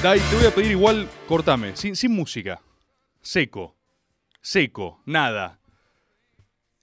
[0.00, 2.62] Dai, te voy a pedir igual, cortame, sin, sin música.
[3.20, 3.74] Seco.
[4.40, 5.58] Seco, nada.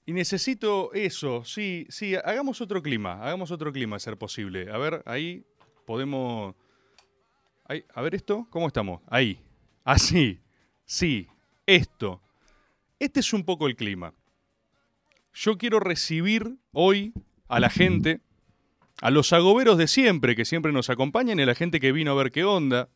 [0.06, 4.70] Y necesito eso, sí, sí, hagamos otro clima, hagamos otro clima, a ser posible.
[4.70, 5.46] A ver, ahí
[5.86, 6.56] podemos...
[7.64, 9.02] Ahí, a ver esto, ¿cómo estamos?
[9.08, 9.40] Ahí.
[9.86, 10.42] Así,
[10.84, 11.30] sí,
[11.66, 12.22] esto.
[13.00, 14.14] Este es un poco el clima.
[15.34, 17.14] Yo quiero recibir hoy
[17.48, 18.20] a la gente,
[19.02, 22.12] a los agoberos de siempre, que siempre nos acompañan, y a la gente que vino
[22.12, 22.90] a ver qué onda,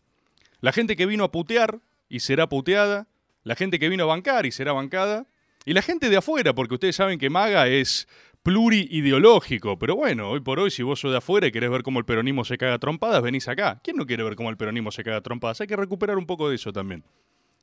[0.62, 1.80] la gente que vino a putear
[2.10, 3.08] y será puteada,
[3.44, 5.28] la gente que vino a bancar y será bancada,
[5.66, 8.08] y la gente de afuera, porque ustedes saben que Maga es
[8.44, 12.00] pluriideológico, pero bueno, hoy por hoy, si vos sos de afuera y querés ver cómo
[12.00, 13.80] el peronismo se caga a trompadas, venís acá.
[13.84, 15.62] ¿Quién no quiere ver cómo el peronismo se caga a trompadas?
[15.62, 17.04] Hay que recuperar un poco de eso también.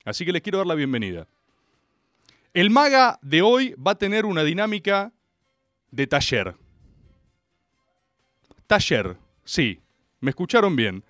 [0.05, 1.27] Así que les quiero dar la bienvenida.
[2.55, 5.13] El Maga de hoy va a tener una dinámica
[5.91, 6.55] de taller.
[8.67, 9.81] Taller, sí,
[10.21, 11.05] me escucharon bien.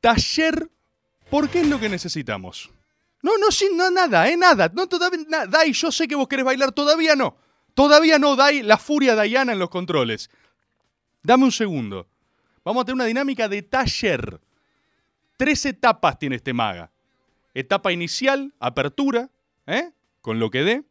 [0.00, 0.70] Taller,
[1.30, 2.70] ¿por qué es lo que necesitamos?
[3.22, 4.70] No, no, sin no, nada, eh, nada.
[4.72, 5.46] No, todavía, nada.
[5.46, 7.36] Dai, yo sé que vos querés bailar, todavía no.
[7.74, 10.30] Todavía no, Dai, la furia Dayana en los controles.
[11.22, 12.08] Dame un segundo.
[12.64, 14.40] Vamos a tener una dinámica de taller.
[15.36, 16.90] Tres etapas tiene este maga.
[17.52, 19.30] Etapa inicial, apertura,
[19.66, 19.90] ¿eh?
[20.20, 20.84] Con lo que dé.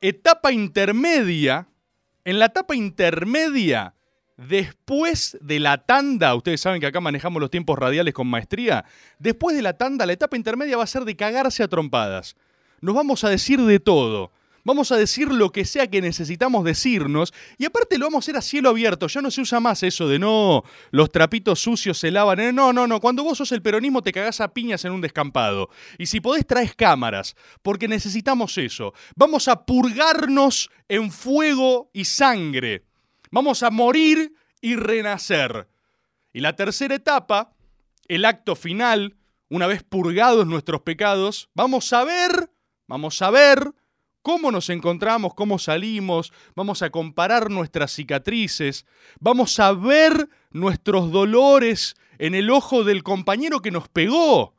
[0.00, 1.68] Etapa intermedia.
[2.24, 3.94] En la etapa intermedia,
[4.36, 8.84] después de la tanda, ustedes saben que acá manejamos los tiempos radiales con maestría.
[9.18, 12.36] Después de la tanda, la etapa intermedia va a ser de cagarse a trompadas.
[12.80, 14.32] Nos vamos a decir de todo.
[14.64, 17.32] Vamos a decir lo que sea que necesitamos decirnos.
[17.58, 19.08] Y aparte lo vamos a hacer a cielo abierto.
[19.08, 22.54] Ya no se usa más eso de no, los trapitos sucios se lavan.
[22.54, 23.00] No, no, no.
[23.00, 25.68] Cuando vos sos el peronismo te cagás a piñas en un descampado.
[25.98, 27.34] Y si podés traes cámaras.
[27.62, 28.94] Porque necesitamos eso.
[29.16, 32.84] Vamos a purgarnos en fuego y sangre.
[33.32, 35.66] Vamos a morir y renacer.
[36.34, 37.54] Y la tercera etapa,
[38.06, 39.16] el acto final,
[39.48, 42.50] una vez purgados nuestros pecados, vamos a ver,
[42.86, 43.72] vamos a ver
[44.20, 48.84] cómo nos encontramos, cómo salimos, vamos a comparar nuestras cicatrices,
[49.18, 54.54] vamos a ver nuestros dolores en el ojo del compañero que nos pegó.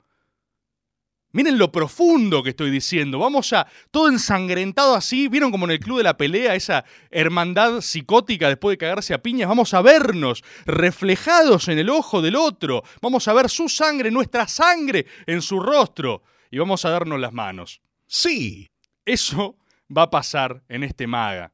[1.34, 3.18] Miren lo profundo que estoy diciendo.
[3.18, 5.28] Vamos a todo ensangrentado así.
[5.28, 9.22] ¿Vieron como en el club de la pelea esa hermandad psicótica después de cagarse a
[9.24, 9.50] piñas?
[9.50, 12.84] Vamos a vernos reflejados en el ojo del otro.
[13.02, 16.22] Vamos a ver su sangre, nuestra sangre en su rostro.
[16.52, 17.82] Y vamos a darnos las manos.
[18.06, 18.70] Sí.
[19.04, 19.58] Eso
[19.96, 21.52] va a pasar en este maga.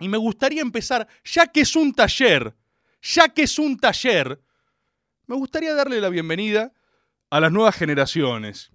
[0.00, 2.54] Y me gustaría empezar, ya que es un taller,
[3.00, 4.40] ya que es un taller,
[5.26, 6.72] me gustaría darle la bienvenida
[7.30, 8.71] a las nuevas generaciones.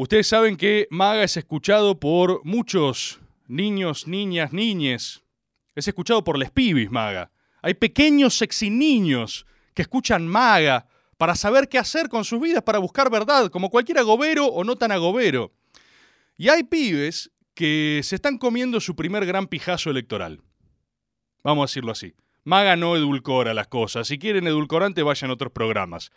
[0.00, 5.24] Ustedes saben que Maga es escuchado por muchos niños, niñas, niñes.
[5.74, 7.32] Es escuchado por les pibis, Maga.
[7.62, 9.44] Hay pequeños sexy niños
[9.74, 13.98] que escuchan Maga para saber qué hacer con sus vidas, para buscar verdad, como cualquier
[13.98, 15.52] agobero o no tan agobero.
[16.36, 20.42] Y hay pibes que se están comiendo su primer gran pijazo electoral.
[21.42, 22.14] Vamos a decirlo así.
[22.44, 24.06] Maga no edulcora las cosas.
[24.06, 26.12] Si quieren edulcorante, vayan a otros programas.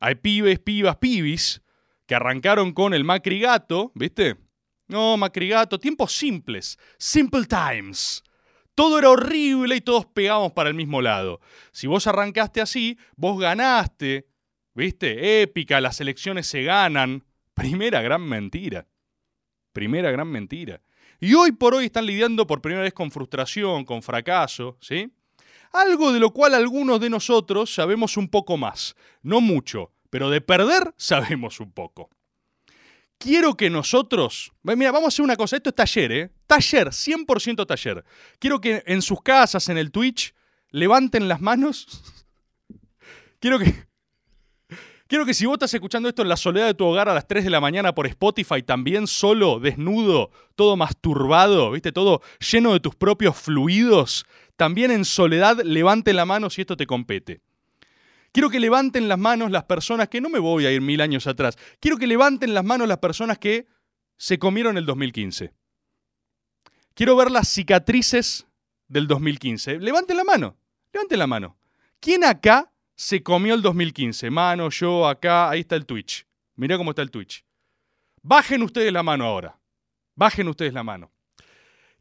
[0.00, 1.62] Hay pibes, pibas, pibis
[2.06, 4.36] que arrancaron con el Macrigato, ¿viste?
[4.88, 8.22] No, Macrigato, tiempos simples, simple times.
[8.74, 11.40] Todo era horrible y todos pegábamos para el mismo lado.
[11.72, 14.28] Si vos arrancaste así, vos ganaste,
[14.74, 15.42] ¿viste?
[15.42, 17.24] Épica, las elecciones se ganan.
[17.54, 18.86] Primera gran mentira.
[19.72, 20.82] Primera gran mentira.
[21.18, 25.10] Y hoy por hoy están lidiando por primera vez con frustración, con fracaso, ¿sí?
[25.72, 28.94] Algo de lo cual algunos de nosotros sabemos un poco más.
[29.22, 32.08] No mucho, pero de perder sabemos un poco.
[33.18, 34.50] Quiero que nosotros.
[34.62, 35.56] Mira, vamos a hacer una cosa.
[35.56, 36.32] Esto es taller, ¿eh?
[36.46, 38.02] Taller, 100% taller.
[38.38, 40.34] Quiero que en sus casas, en el Twitch,
[40.70, 42.02] levanten las manos.
[43.40, 43.74] Quiero que.
[45.06, 47.28] Quiero que si vos estás escuchando esto en la soledad de tu hogar a las
[47.28, 51.92] 3 de la mañana por Spotify, también solo, desnudo, todo masturbado, ¿viste?
[51.92, 54.24] Todo lleno de tus propios fluidos,
[54.56, 57.42] también en soledad, levante la mano si esto te compete.
[58.36, 61.26] Quiero que levanten las manos las personas que no me voy a ir mil años
[61.26, 61.56] atrás.
[61.80, 63.66] Quiero que levanten las manos las personas que
[64.18, 65.54] se comieron el 2015.
[66.92, 68.46] Quiero ver las cicatrices
[68.88, 69.78] del 2015.
[69.78, 70.54] Levanten la mano,
[70.92, 71.56] levanten la mano.
[71.98, 74.28] ¿Quién acá se comió el 2015?
[74.28, 76.26] Mano, yo, acá, ahí está el Twitch.
[76.56, 77.42] Mirá cómo está el Twitch.
[78.20, 79.58] Bajen ustedes la mano ahora.
[80.14, 81.10] Bajen ustedes la mano.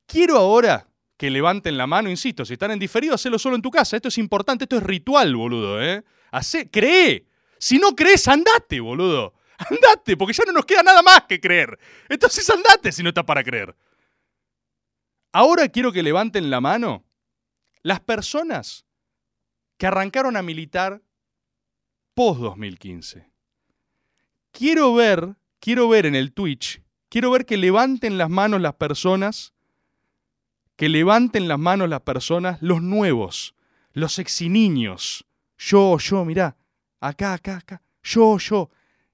[0.05, 0.85] Quiero ahora
[1.17, 3.95] que levanten la mano, insisto, si están en diferido, hacelo solo en tu casa.
[3.95, 6.03] Esto es importante, esto es ritual, boludo, ¿eh?
[6.31, 7.27] Hacé, cree.
[7.57, 9.33] Si no crees, andate, boludo.
[9.57, 11.79] Andate, porque ya no nos queda nada más que creer.
[12.09, 13.73] Entonces andate si no está para creer.
[15.31, 17.05] Ahora quiero que levanten la mano
[17.81, 18.85] las personas
[19.77, 21.01] que arrancaron a militar
[22.13, 23.31] post 2015.
[24.51, 29.53] Quiero ver, quiero ver en el Twitch, quiero ver que levanten las manos las personas,
[30.75, 33.55] que levanten las manos las personas, los nuevos,
[33.93, 35.25] los exiniños.
[35.57, 36.57] Yo, yo, mirá,
[36.99, 38.69] acá, acá, acá, yo, yo,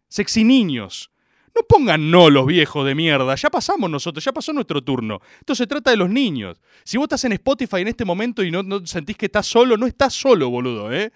[0.07, 1.11] sexy niños.
[1.53, 5.19] No pongan no los viejos de mierda, ya pasamos nosotros, ya pasó nuestro turno.
[5.39, 6.61] Esto se trata de los niños.
[6.83, 9.75] Si vos estás en Spotify en este momento y no, no sentís que estás solo,
[9.75, 11.11] no estás solo, boludo, ¿eh?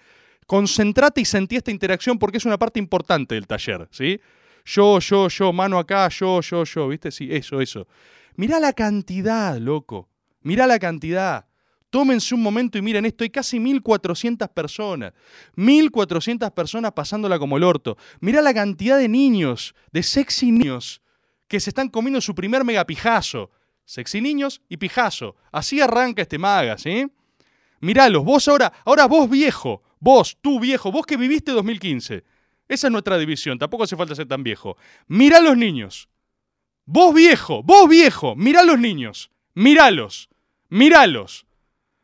[0.46, 4.20] Concentrate y sentí esta interacción porque es una parte importante del taller, ¿sí?
[4.64, 7.10] Yo, yo, yo, mano acá, yo, yo, yo, ¿viste?
[7.10, 7.88] Sí, eso, eso.
[8.36, 10.10] Mirá la cantidad, loco.
[10.46, 11.44] Mirá la cantidad.
[11.90, 15.12] Tómense un momento y miren esto, hay casi 1.400 personas.
[15.56, 17.98] 1.400 personas pasándola como el orto.
[18.20, 21.02] Mirá la cantidad de niños, de sexy niños,
[21.48, 23.50] que se están comiendo su primer megapijazo.
[23.84, 25.34] Sexy niños y pijazo.
[25.50, 27.10] Así arranca este maga, ¿sí?
[27.80, 32.22] Miralos, vos ahora, ahora vos viejo, vos, tú viejo, vos que viviste 2015.
[32.68, 34.76] Esa es nuestra división, tampoco hace falta ser tan viejo.
[35.08, 36.08] Mirá los niños.
[36.84, 39.32] Vos viejo, vos viejo, mirá los niños.
[39.54, 40.28] Míralos,
[40.68, 41.46] míralos.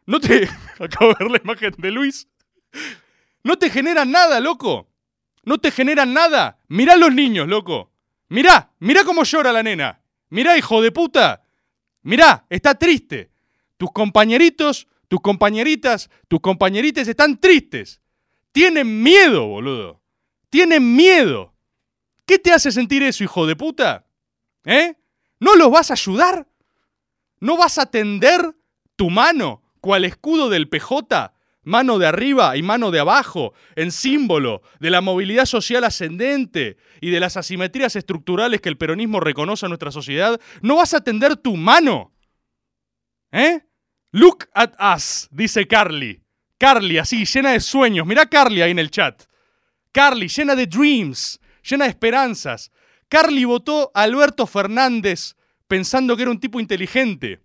[0.07, 0.49] No te.
[0.79, 2.29] Acabo de ver la imagen de Luis.
[3.45, 4.89] No te generan nada, loco.
[5.45, 6.59] No te generan nada.
[6.69, 7.93] Mirá los niños, loco.
[8.29, 10.01] Mirá, mirá cómo llora la nena.
[10.31, 11.45] Mirá, hijo de puta.
[12.03, 13.31] Mirá, está triste.
[13.77, 18.01] Tus compañeritos, tus compañeritas, tus compañeritas están tristes.
[18.53, 20.01] Tienen miedo, boludo.
[20.49, 21.55] Tienen miedo.
[22.25, 24.07] ¿Qué te hace sentir eso, hijo de puta?
[24.65, 24.95] ¿Eh?
[25.41, 26.47] ¿No los vas a ayudar?
[27.43, 28.55] ¿No vas a tender
[28.95, 31.35] tu mano cual escudo del PJ,
[31.65, 37.11] mano de arriba y mano de abajo, en símbolo de la movilidad social ascendente y
[37.11, 41.37] de las asimetrías estructurales que el peronismo reconoce en nuestra sociedad, no vas a tender
[41.37, 42.13] tu mano.
[43.33, 43.67] ¿Eh?
[44.13, 46.23] Look at us, dice Carly.
[46.59, 48.07] Carly, así, llena de sueños.
[48.07, 49.25] Mira Carly ahí en el chat.
[49.91, 52.71] Carly, llena de dreams, llena de esperanzas.
[53.09, 55.35] Carly votó a Alberto Fernández
[55.73, 57.41] pensando que era un tipo inteligente.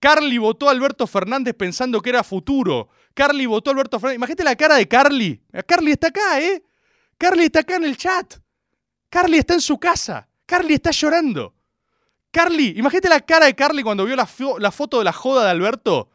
[0.00, 2.88] Carly votó a Alberto Fernández pensando que era futuro.
[3.12, 4.16] Carly votó a Alberto Fernández.
[4.16, 5.42] Imagínate la cara de Carly.
[5.66, 6.64] Carly está acá, ¿eh?
[7.18, 8.36] Carly está acá en el chat.
[9.10, 10.26] Carly está en su casa.
[10.46, 11.54] Carly está llorando.
[12.30, 16.08] Carly, imagínate la cara de Carly cuando vio la, foto de la joda de Alberto.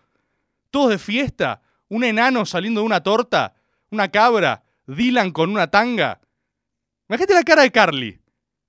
[0.72, 1.62] Todos de fiesta.
[1.88, 3.54] Un enano saliendo de una torta.
[3.92, 4.64] Una cabra.
[4.88, 6.20] Dylan con una tanga.
[7.10, 8.20] Imagínate la cara de Carly.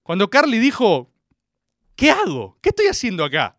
[0.02, 1.12] Cuando Carly dijo,
[1.96, 2.58] ¿qué hago?
[2.61, 3.56] ¿Qué estoy haciendo acá?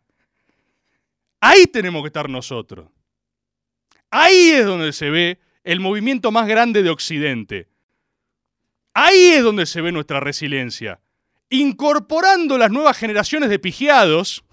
[1.39, 2.89] Ahí tenemos que estar nosotros.
[4.09, 7.67] Ahí es donde se ve el movimiento más grande de Occidente.
[8.93, 11.01] Ahí es donde se ve nuestra resiliencia.
[11.49, 14.43] Incorporando las nuevas generaciones de pigiados,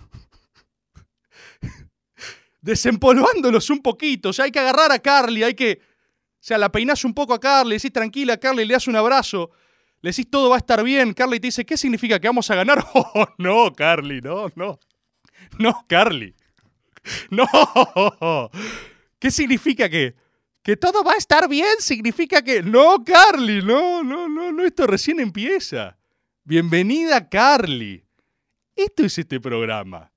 [2.60, 4.30] desempolvándolos un poquito.
[4.30, 5.80] O sea, hay que agarrar a Carly, hay que.
[5.82, 9.50] O sea, la peinás un poco a Carly, decís tranquila, Carly, le das un abrazo,
[10.02, 11.12] le decís todo va a estar bien.
[11.12, 12.84] Carly te dice, ¿qué significa que vamos a ganar?
[12.94, 14.78] Oh, no, Carly, no, no.
[15.58, 16.34] No, Carly.
[17.30, 17.46] No.
[19.18, 20.14] ¿Qué significa que?
[20.62, 22.62] Que todo va a estar bien significa que...
[22.62, 25.98] No, Carly, no, no, no, no, esto recién empieza.
[26.44, 28.04] Bienvenida, Carly.
[28.76, 30.12] Esto es este programa.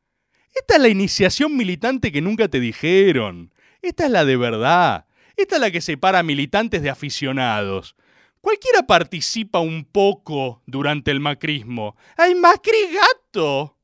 [0.53, 3.53] Esta es la iniciación militante que nunca te dijeron.
[3.81, 5.05] Esta es la de verdad.
[5.37, 7.95] Esta es la que separa militantes de aficionados.
[8.43, 11.95] Cualquiera participa un poco durante el macrismo.
[12.17, 13.77] ¡Ay, Macri gato!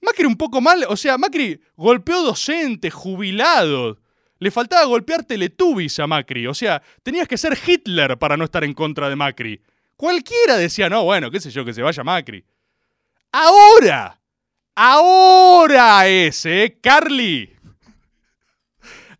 [0.00, 3.98] Macri un poco mal, o sea, Macri golpeó docentes, jubilados.
[4.38, 8.64] Le faltaba golpear Teletubbies a Macri, o sea, tenías que ser Hitler para no estar
[8.64, 9.60] en contra de Macri.
[9.94, 12.46] Cualquiera decía, no, bueno, qué sé yo, que se vaya Macri.
[13.30, 14.18] Ahora,
[14.74, 16.78] ahora es, ¿eh?
[16.82, 17.54] Carly.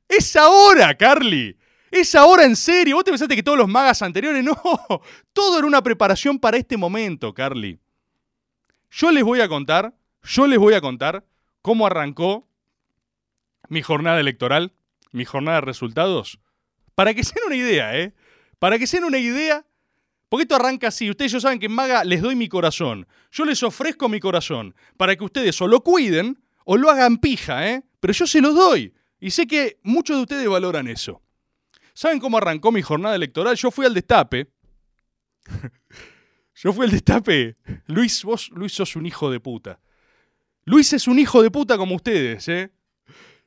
[0.08, 1.58] Es ahora, Carly.
[1.96, 2.96] Es ahora en serio.
[2.96, 4.44] ¿Vos te pensaste que todos los magas anteriores?
[4.44, 4.60] No.
[5.32, 7.80] Todo era una preparación para este momento, Carly.
[8.90, 11.24] Yo les voy a contar, yo les voy a contar
[11.62, 12.46] cómo arrancó
[13.70, 14.74] mi jornada electoral,
[15.10, 16.38] mi jornada de resultados.
[16.94, 18.14] Para que se den una idea, ¿eh?
[18.58, 19.64] Para que se den una idea.
[20.28, 21.08] Porque esto arranca así.
[21.08, 23.06] Ustedes ya saben que en Maga les doy mi corazón.
[23.32, 24.74] Yo les ofrezco mi corazón.
[24.98, 27.84] Para que ustedes o lo cuiden o lo hagan pija, ¿eh?
[28.00, 28.92] Pero yo se los doy.
[29.18, 31.22] Y sé que muchos de ustedes valoran eso.
[31.96, 33.56] ¿Saben cómo arrancó mi jornada electoral?
[33.56, 34.52] Yo fui al destape.
[36.54, 37.56] Yo fui al destape.
[37.86, 39.80] Luis, vos, Luis, sos un hijo de puta.
[40.66, 42.70] Luis es un hijo de puta como ustedes, ¿eh?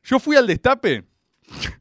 [0.01, 1.05] Yo fui al destape.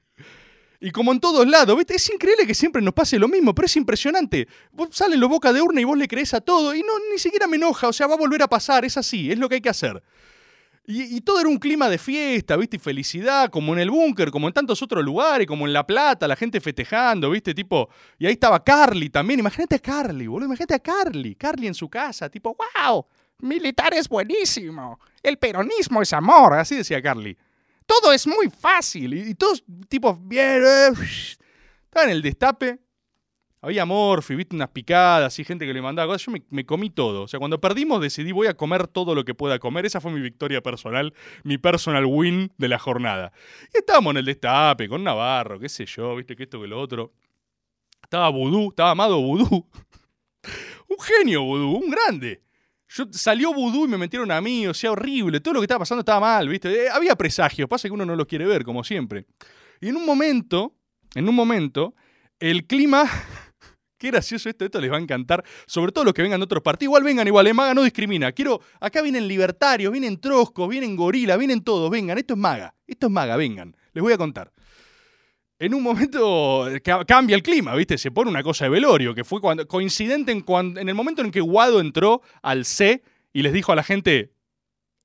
[0.80, 1.96] Y como en todos lados, ¿viste?
[1.96, 4.46] Es increíble que siempre nos pase lo mismo, pero es impresionante.
[4.70, 7.18] Vos salen los boca de urna y vos le crees a todo y no, ni
[7.18, 9.56] siquiera me enoja, o sea, va a volver a pasar, es así, es lo que
[9.56, 10.00] hay que hacer.
[10.90, 12.76] Y, todo era un clima de fiesta, ¿viste?
[12.76, 16.26] Y felicidad, como en el búnker, como en tantos otros lugares, como en La Plata,
[16.26, 17.54] la gente festejando, ¿viste?
[17.54, 21.74] Tipo, y ahí estaba Carly también, imagínate a Carly, boludo, imagínate a Carly, Carly en
[21.74, 23.04] su casa, tipo, wow,
[23.40, 27.36] militar es buenísimo, el peronismo es amor, así decía Carly
[27.88, 29.14] todo es muy fácil.
[29.14, 30.62] Y, y todos, tipo, bien.
[30.64, 30.90] eh,
[31.84, 32.78] Estaba en el destape.
[33.60, 36.26] Había morfi, viste, unas picadas y gente que le mandaba cosas.
[36.26, 37.22] Yo me, me comí todo.
[37.22, 39.84] O sea, cuando perdimos decidí voy a comer todo lo que pueda comer.
[39.84, 41.12] Esa fue mi victoria personal,
[41.42, 43.32] mi personal win de la jornada.
[43.74, 46.80] Y estábamos en el destape con Navarro, qué sé yo, viste, que esto que lo
[46.80, 47.12] otro.
[48.02, 49.68] Estaba Vudú, estaba Amado Vudú.
[50.88, 52.42] un genio Vudú, un grande.
[52.88, 55.40] Yo, salió Vudú y me metieron a mí, o sea, horrible.
[55.40, 56.86] Todo lo que estaba pasando estaba mal, ¿viste?
[56.86, 59.26] Eh, había presagios, pasa que uno no los quiere ver, como siempre.
[59.80, 60.74] Y en un momento,
[61.14, 61.94] en un momento,
[62.38, 63.04] el clima.
[63.98, 65.44] Qué gracioso esto, esto les va a encantar.
[65.66, 66.88] Sobre todo los que vengan de otros partidos.
[66.90, 68.30] Igual vengan, igual, eh, Maga no discrimina.
[68.32, 68.60] Quiero.
[68.80, 71.90] Acá vienen libertarios, vienen troscos, vienen gorila, vienen todos.
[71.90, 72.74] Vengan, esto es Maga.
[72.86, 73.76] Esto es Maga, vengan.
[73.92, 74.52] Les voy a contar.
[75.58, 77.98] En un momento ca- cambia el clima, ¿viste?
[77.98, 81.20] Se pone una cosa de velorio, que fue cuando, coincidente en, cuando, en el momento
[81.22, 83.02] en que Guado entró al C
[83.32, 84.32] y les dijo a la gente,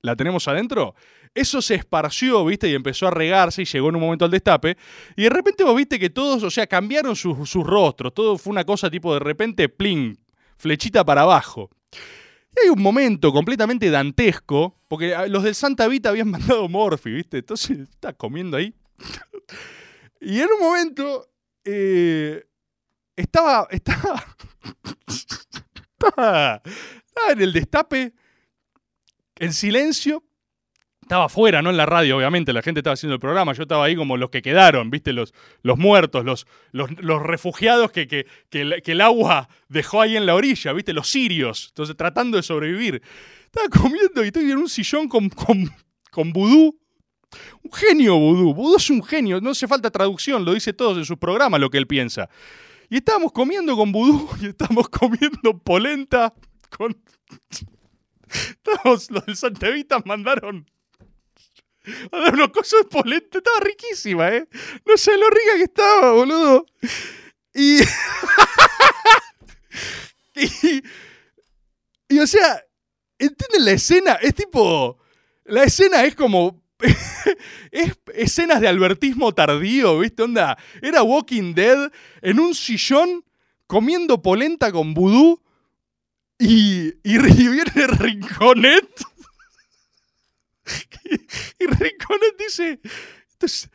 [0.03, 0.93] ¿la tenemos adentro?
[1.33, 2.69] Eso se esparció, ¿viste?
[2.69, 4.77] Y empezó a regarse y llegó en un momento al destape.
[5.15, 8.13] Y de repente vos viste que todos, o sea, cambiaron sus, sus rostros.
[8.13, 10.15] Todo fue una cosa tipo de repente, pling,
[10.57, 11.72] flechita para abajo.
[12.55, 17.12] Y hay un momento completamente dantesco, porque ah, los del Santa Vita habían mandado Morphy,
[17.12, 17.38] ¿viste?
[17.38, 18.74] Entonces está comiendo ahí.
[20.25, 21.27] Y en un momento
[21.65, 22.45] eh,
[23.13, 24.24] estaba, estaba,
[25.98, 28.13] estaba, estaba en el destape,
[29.38, 30.24] en silencio.
[31.02, 33.52] Estaba afuera, no en la radio, obviamente, la gente estaba haciendo el programa.
[33.52, 35.12] Yo estaba ahí como los que quedaron, ¿viste?
[35.12, 40.34] Los, los muertos, los, los, refugiados que, que, que el, agua dejó ahí en la
[40.34, 40.94] orilla, ¿viste?
[40.94, 43.02] Los sirios, entonces tratando de sobrevivir.
[43.46, 45.70] Estaba comiendo y estoy en un sillón con, con,
[46.10, 46.80] con vudú,
[47.63, 48.54] un genio Vudú.
[48.54, 49.42] Vudú es un genio.
[49.42, 52.30] No hace falta traducción, lo dice todos en sus programas lo que él piensa.
[52.90, 56.34] Y estábamos comiendo con Vudú y estábamos comiendo polenta
[56.70, 56.96] con.
[58.34, 60.70] Estábamos, los del Santa Evita mandaron.
[62.12, 63.38] Mandaron unos cosas de polenta.
[63.38, 64.48] Estaba riquísima, ¿eh?
[64.86, 66.66] No sé lo rica que estaba, boludo.
[67.54, 67.80] Y.
[70.36, 70.84] y.
[72.10, 72.63] Y o sea,
[73.18, 74.13] ¿entienden la escena?
[74.22, 75.00] Es tipo.
[75.46, 76.63] La escena es como
[77.72, 80.24] es escenas de albertismo tardío, ¿viste?
[80.24, 83.25] Onda, era Walking Dead en un sillón
[83.68, 85.43] comiendo polenta con vudú
[86.44, 88.90] y, y, y Rinconet.
[91.06, 91.14] y,
[91.64, 92.80] y Rinconet dice,
[93.30, 93.70] esto es,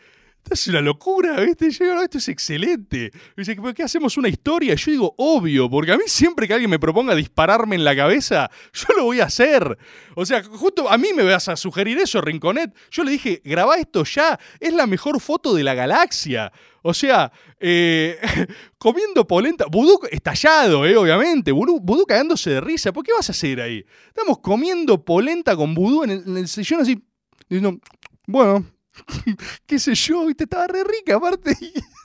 [0.50, 1.70] es una locura, ¿viste?
[1.70, 3.10] Yo digo, esto es excelente.
[3.36, 4.74] Y dice, ¿pero qué hacemos una historia?
[4.74, 8.50] Yo digo, obvio, porque a mí siempre que alguien me proponga dispararme en la cabeza,
[8.72, 9.78] yo lo voy a hacer.
[10.14, 12.74] O sea, justo a mí me vas a sugerir eso, Rinconet.
[12.90, 16.52] Yo le dije, grabá esto ya, es la mejor foto de la galaxia.
[16.82, 18.18] O sea, eh,
[18.78, 22.92] comiendo polenta, vudú estallado, eh, obviamente, vudú, vudú cagándose de risa.
[22.92, 23.84] ¿Por qué vas a hacer ahí?
[24.08, 27.02] Estamos comiendo polenta con vudú en el sillón así,
[27.48, 27.80] diciendo,
[28.26, 28.64] bueno,
[29.66, 31.56] qué sé yo, viste, estaba re rica aparte.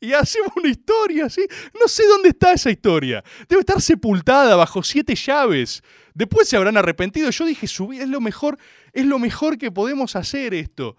[0.00, 1.46] Y, hacemos una historia, ¿sí?
[1.78, 3.22] No sé dónde está esa historia.
[3.48, 5.82] Debe estar sepultada bajo siete llaves.
[6.14, 7.30] Después se habrán arrepentido.
[7.30, 8.58] Yo dije, subí, es lo mejor,
[8.92, 10.96] es lo mejor que podemos hacer esto.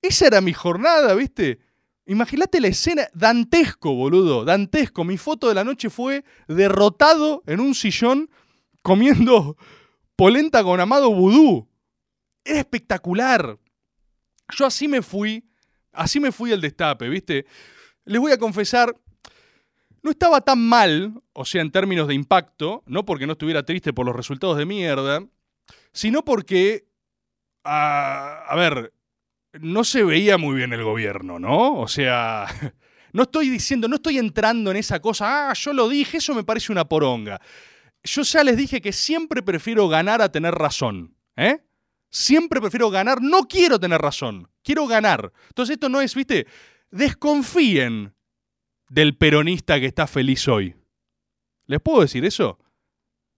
[0.00, 1.60] Esa era mi jornada, ¿viste?
[2.06, 5.04] Imagínate la escena, dantesco, boludo, dantesco.
[5.04, 8.30] Mi foto de la noche fue derrotado en un sillón
[8.82, 9.56] comiendo
[10.16, 11.68] polenta con amado vudú.
[12.44, 13.58] Era espectacular.
[14.48, 15.44] Yo así me fui,
[15.92, 17.46] así me fui al destape, ¿viste?
[18.04, 18.96] Les voy a confesar,
[20.02, 23.92] no estaba tan mal, o sea, en términos de impacto, no porque no estuviera triste
[23.92, 25.26] por los resultados de mierda,
[25.92, 26.86] sino porque,
[27.64, 28.92] a ver,
[29.60, 31.78] no se veía muy bien el gobierno, ¿no?
[31.78, 32.46] O sea,
[33.12, 36.44] no estoy diciendo, no estoy entrando en esa cosa, ah, yo lo dije, eso me
[36.44, 37.40] parece una poronga.
[38.02, 41.58] Yo ya les dije que siempre prefiero ganar a tener razón, ¿eh?
[42.18, 45.34] Siempre prefiero ganar, no quiero tener razón, quiero ganar.
[45.48, 46.46] Entonces esto no es, viste,
[46.90, 48.14] desconfíen
[48.88, 50.74] del peronista que está feliz hoy.
[51.66, 52.58] ¿Les puedo decir eso?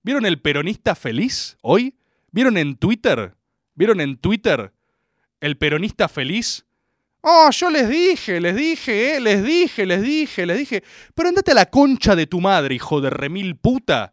[0.05, 1.99] ¿Vieron el peronista feliz hoy?
[2.31, 3.35] ¿Vieron en Twitter?
[3.75, 4.73] ¿Vieron en Twitter
[5.41, 6.65] el peronista feliz?
[7.23, 10.85] Oh, yo les dije, les dije, eh, les dije, les dije, les dije.
[11.17, 14.13] Pero andate a la concha de tu madre, hijo de remil puta.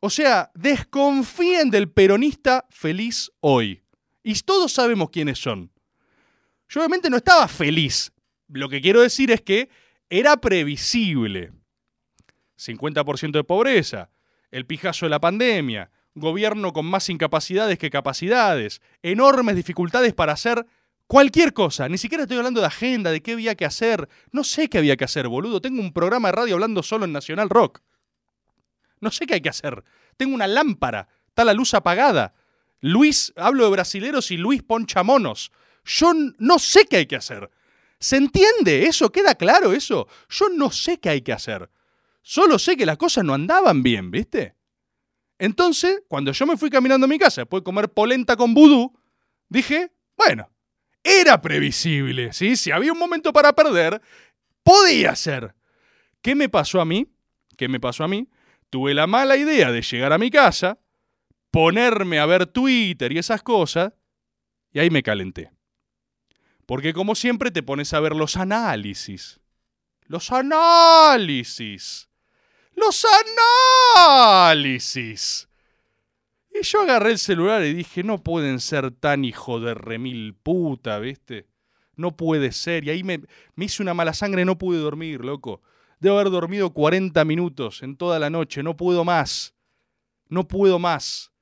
[0.00, 3.82] O sea, desconfíen del peronista feliz hoy.
[4.22, 5.72] Y todos sabemos quiénes son.
[6.68, 8.12] Yo obviamente no estaba feliz.
[8.48, 9.68] Lo que quiero decir es que
[10.08, 11.52] era previsible.
[12.58, 14.10] 50% de pobreza,
[14.50, 20.66] el pijazo de la pandemia, gobierno con más incapacidades que capacidades, enormes dificultades para hacer
[21.06, 21.88] cualquier cosa.
[21.88, 24.08] Ni siquiera estoy hablando de agenda, de qué había que hacer.
[24.30, 25.60] No sé qué había que hacer, boludo.
[25.60, 27.80] Tengo un programa de radio hablando solo en Nacional Rock.
[29.00, 29.84] No sé qué hay que hacer.
[30.16, 32.34] Tengo una lámpara, está la luz apagada.
[32.80, 35.52] Luis, hablo de brasileros y Luis poncha monos.
[35.84, 37.50] Yo no sé qué hay que hacer.
[37.98, 39.10] ¿Se entiende eso?
[39.10, 40.06] ¿Queda claro eso?
[40.28, 41.70] Yo no sé qué hay que hacer.
[42.22, 44.54] Solo sé que las cosas no andaban bien, ¿viste?
[45.38, 48.92] Entonces, cuando yo me fui caminando a mi casa después de comer polenta con vudú,
[49.48, 50.50] dije, bueno,
[51.02, 52.56] era previsible, ¿sí?
[52.56, 54.00] Si había un momento para perder,
[54.62, 55.54] podía ser.
[56.20, 57.06] ¿Qué me pasó a mí?
[57.56, 58.28] ¿Qué me pasó a mí?
[58.70, 60.78] Tuve la mala idea de llegar a mi casa,
[61.50, 63.92] ponerme a ver Twitter y esas cosas,
[64.72, 65.50] y ahí me calenté.
[66.66, 69.40] Porque como siempre te pones a ver los análisis.
[70.06, 72.08] Los análisis.
[72.74, 73.06] Los
[73.96, 75.48] análisis.
[76.52, 80.98] Y yo agarré el celular y dije, no pueden ser tan hijo de remil puta,
[80.98, 81.46] ¿viste?
[81.96, 82.84] No puede ser.
[82.84, 83.22] Y ahí me,
[83.56, 85.62] hice una mala sangre, no pude dormir, loco.
[86.00, 89.54] Debo haber dormido 40 minutos en toda la noche, no puedo más.
[90.28, 91.32] No puedo más.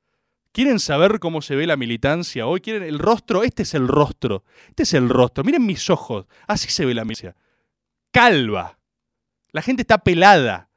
[0.52, 2.60] ¿Quieren saber cómo se ve la militancia hoy?
[2.60, 3.42] ¿Quieren el rostro?
[3.42, 4.44] Este es el rostro.
[4.68, 5.44] Este es el rostro.
[5.44, 6.26] Miren mis ojos.
[6.46, 7.36] Así se ve la militancia.
[8.10, 8.78] Calva.
[9.52, 10.70] La gente está pelada.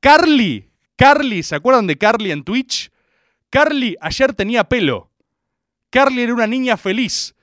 [0.00, 0.70] Carly.
[0.96, 2.90] Carly, ¿se acuerdan de Carly en Twitch?
[3.50, 5.10] Carly ayer tenía pelo.
[5.90, 7.34] Carly era una niña feliz.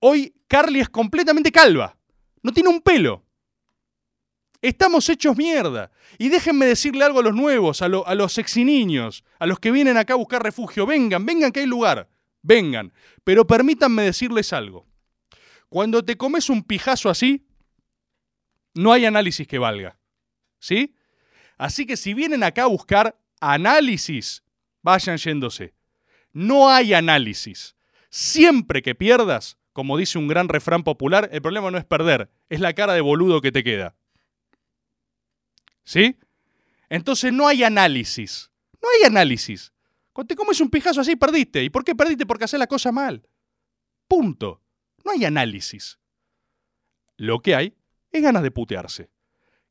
[0.00, 1.96] Hoy Carly es completamente calva.
[2.42, 3.24] No tiene un pelo.
[4.60, 5.90] Estamos hechos mierda.
[6.18, 9.96] Y déjenme decirle algo a los nuevos, a, a los niños, a los que vienen
[9.96, 10.86] acá a buscar refugio.
[10.86, 12.08] Vengan, vengan que hay lugar.
[12.42, 12.92] Vengan.
[13.24, 14.86] Pero permítanme decirles algo.
[15.68, 17.46] Cuando te comes un pijazo así,
[18.74, 19.98] no hay análisis que valga.
[20.58, 20.94] ¿Sí?
[21.56, 24.42] Así que si vienen acá a buscar análisis,
[24.82, 25.74] vayan yéndose.
[26.32, 27.76] No hay análisis.
[28.10, 32.60] Siempre que pierdas, como dice un gran refrán popular, el problema no es perder, es
[32.60, 33.94] la cara de boludo que te queda.
[35.88, 36.18] ¿Sí?
[36.90, 38.50] Entonces no hay análisis.
[38.82, 39.72] No hay análisis.
[40.12, 41.64] Cuando te comes un pijazo así, perdiste.
[41.64, 42.26] ¿Y por qué perdiste?
[42.26, 43.26] Porque haces la cosa mal.
[44.06, 44.60] Punto.
[45.02, 45.98] No hay análisis.
[47.16, 47.74] Lo que hay
[48.10, 49.08] es ganas de putearse.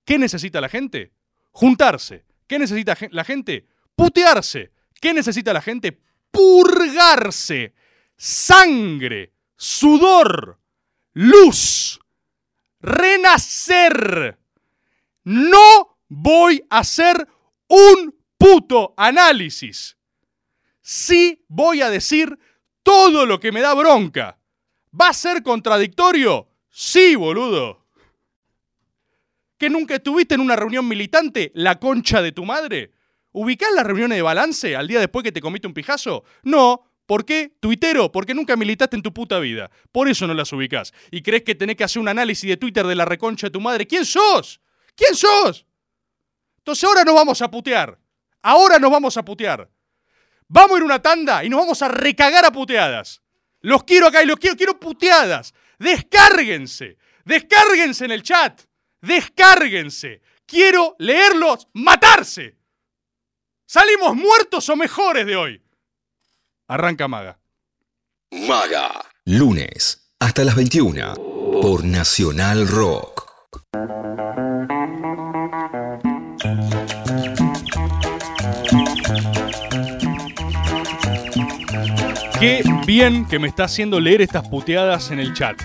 [0.05, 1.13] ¿Qué necesita la gente?
[1.51, 2.25] Juntarse.
[2.47, 3.67] ¿Qué necesita la gente?
[3.95, 4.71] Putearse.
[4.99, 6.01] ¿Qué necesita la gente?
[6.31, 7.75] Purgarse.
[8.15, 10.59] Sangre, sudor,
[11.13, 11.99] luz,
[12.79, 14.39] renacer.
[15.23, 15.76] No
[16.07, 17.27] voy a hacer
[17.67, 19.97] un puto análisis.
[20.81, 22.37] Sí voy a decir
[22.83, 24.39] todo lo que me da bronca.
[24.99, 26.49] ¿Va a ser contradictorio?
[26.69, 27.85] Sí, boludo.
[29.57, 31.51] ¿Que nunca estuviste en una reunión militante?
[31.55, 32.93] ¿La concha de tu madre?
[33.31, 36.23] ¿Ubicás las reuniones de balance al día después que te comiste un pijazo?
[36.43, 36.83] No.
[37.05, 37.55] ¿Por qué?
[37.59, 39.69] Tuitero, porque nunca militaste en tu puta vida.
[39.91, 40.93] Por eso no las ubicás.
[41.11, 43.61] ¿Y crees que tenés que hacer un análisis de Twitter de la reconcha de tu
[43.61, 43.85] madre?
[43.85, 44.59] ¿Quién sos?
[44.95, 45.66] ¿Quién sos?
[46.67, 47.97] Entonces ahora nos vamos a putear.
[48.41, 49.69] Ahora nos vamos a putear.
[50.49, 53.21] Vamos a ir a una tanda y nos vamos a recagar a puteadas.
[53.61, 55.53] Los quiero acá y los quiero, quiero puteadas.
[55.79, 56.97] Descárguense.
[57.23, 58.63] Descárguense en el chat.
[58.99, 60.21] Descárguense.
[60.45, 62.57] Quiero leerlos matarse.
[63.65, 65.63] Salimos muertos o mejores de hoy.
[66.67, 67.39] Arranca Maga.
[68.31, 69.05] Maga.
[69.23, 71.13] Lunes hasta las 21
[71.61, 73.25] por Nacional Rock.
[82.39, 85.57] Qué bien que me está haciendo leer estas puteadas en el chat.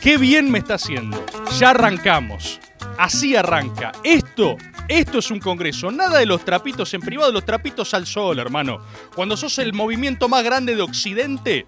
[0.00, 1.24] Qué bien me está haciendo.
[1.58, 2.60] Ya arrancamos.
[2.98, 3.92] Así arranca.
[4.04, 4.56] Esto,
[4.88, 5.90] esto es un congreso.
[5.90, 8.78] Nada de los trapitos en privado, los trapitos al sol, hermano.
[9.14, 11.66] Cuando sos el movimiento más grande de Occidente,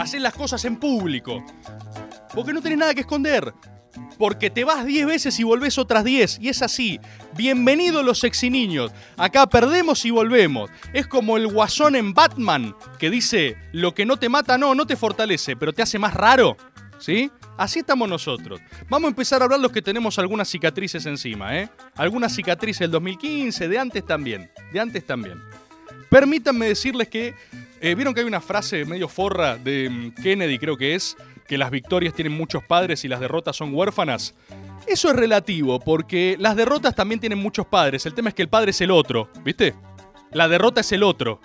[0.00, 1.44] Haces las cosas en público.
[2.34, 3.52] Porque no tenés nada que esconder.
[4.18, 6.38] Porque te vas 10 veces y volvés otras 10.
[6.40, 7.00] Y es así.
[7.36, 8.92] Bienvenidos los sexy niños.
[9.16, 10.70] Acá perdemos y volvemos.
[10.92, 14.86] Es como el guasón en Batman que dice, lo que no te mata no, no
[14.86, 16.56] te fortalece, pero te hace más raro.
[16.98, 17.30] ¿Sí?
[17.56, 18.60] Así estamos nosotros.
[18.88, 21.70] Vamos a empezar a hablar los que tenemos algunas cicatrices encima, ¿eh?
[21.96, 24.50] Algunas cicatrices del 2015, de antes también.
[24.72, 25.42] De antes también.
[26.10, 27.34] Permítanme decirles que.
[27.80, 31.16] eh, ¿Vieron que hay una frase medio forra de mm, Kennedy, creo que es?
[31.50, 34.36] Que las victorias tienen muchos padres y las derrotas son huérfanas.
[34.86, 38.06] Eso es relativo, porque las derrotas también tienen muchos padres.
[38.06, 39.74] El tema es que el padre es el otro, ¿viste?
[40.30, 41.40] La derrota es el otro.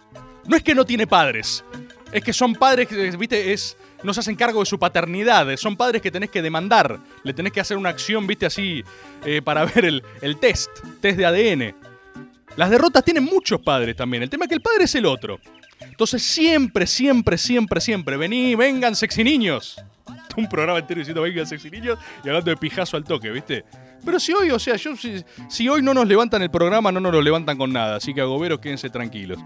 [0.46, 1.65] No es que no tiene padres.
[2.12, 3.52] Es que son padres que, ¿viste?
[3.52, 5.58] Es, no se hacen cargo de su paternidad.
[5.58, 7.00] Son padres que tenés que demandar.
[7.24, 8.46] Le tenés que hacer una acción, ¿viste?
[8.46, 8.84] Así,
[9.26, 10.70] eh, para ver el, el test.
[11.02, 11.76] Test de ADN.
[12.58, 14.22] Las derrotas tienen muchos padres también.
[14.22, 15.39] El tema es que el padre es el otro.
[15.80, 19.84] Entonces siempre, siempre, siempre, siempre, vení, vengan sexy niños.
[20.38, 23.65] Un programa entero diciendo vengan sexy niños y hablando de pijazo al toque, ¿viste?
[24.04, 27.00] Pero si hoy, o sea, yo, si, si hoy no nos levantan el programa, no
[27.00, 27.98] nos lo levantan con nada.
[27.98, 29.39] Así que agoberos, quédense tranquilos.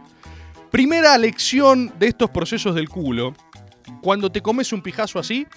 [0.72, 3.34] Primera lección de estos procesos del culo.
[4.02, 5.48] Cuando te comes un pijazo así,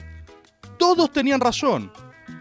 [0.79, 1.93] todos tenían razón.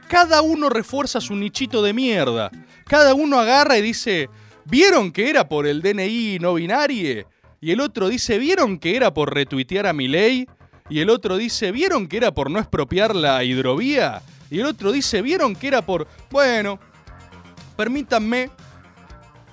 [0.08, 2.52] Cada uno refuerza su nichito de mierda.
[2.86, 4.30] Cada uno agarra y dice,
[4.66, 7.28] ¿vieron que era por el DNI no binario?
[7.62, 10.48] Y el otro dice, ¿vieron que era por retuitear a mi ley?
[10.92, 14.22] Y el otro dice, ¿vieron que era por no expropiar la hidrovía?
[14.50, 16.06] Y el otro dice, ¿vieron que era por...
[16.30, 16.80] Bueno,
[17.78, 18.50] permítanme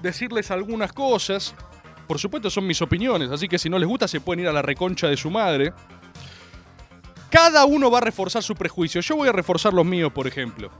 [0.03, 1.55] decirles algunas cosas.
[2.09, 4.53] Por supuesto son mis opiniones, así que si no les gusta se pueden ir a
[4.53, 5.72] la reconcha de su madre.
[7.31, 9.01] Cada uno va a reforzar su prejuicio.
[9.01, 10.72] Yo voy a reforzar los míos, por ejemplo.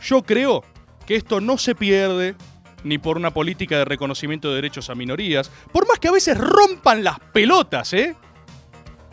[0.00, 0.64] Yo creo
[1.04, 2.36] que esto no se pierde
[2.84, 6.38] ni por una política de reconocimiento de derechos a minorías, por más que a veces
[6.38, 8.16] rompan las pelotas, ¿eh?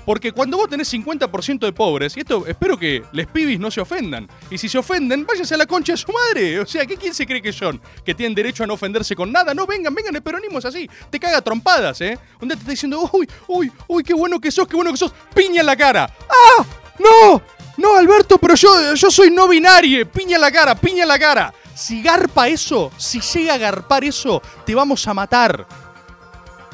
[0.09, 3.79] Porque cuando vos tenés 50% de pobres, y esto espero que les pibis no se
[3.79, 6.59] ofendan, y si se ofenden, váyanse a la concha de su madre.
[6.59, 7.79] O sea, ¿qué quién se cree que son?
[8.03, 9.53] ¿Que tienen derecho a no ofenderse con nada?
[9.53, 10.89] No, vengan, vengan, el peronismo es así.
[11.11, 12.17] Te caga trompadas, ¿eh?
[12.41, 14.97] Un día te está diciendo, uy, uy, uy, qué bueno que sos, qué bueno que
[14.97, 15.13] sos.
[15.35, 16.11] Piña en la cara.
[16.27, 16.65] ¡Ah!
[16.97, 17.43] ¡No!
[17.77, 20.09] No, Alberto, pero yo, yo soy no binario.
[20.09, 21.53] Piña en la cara, piña en la cara.
[21.75, 25.67] Si garpa eso, si llega a garpar eso, te vamos a matar.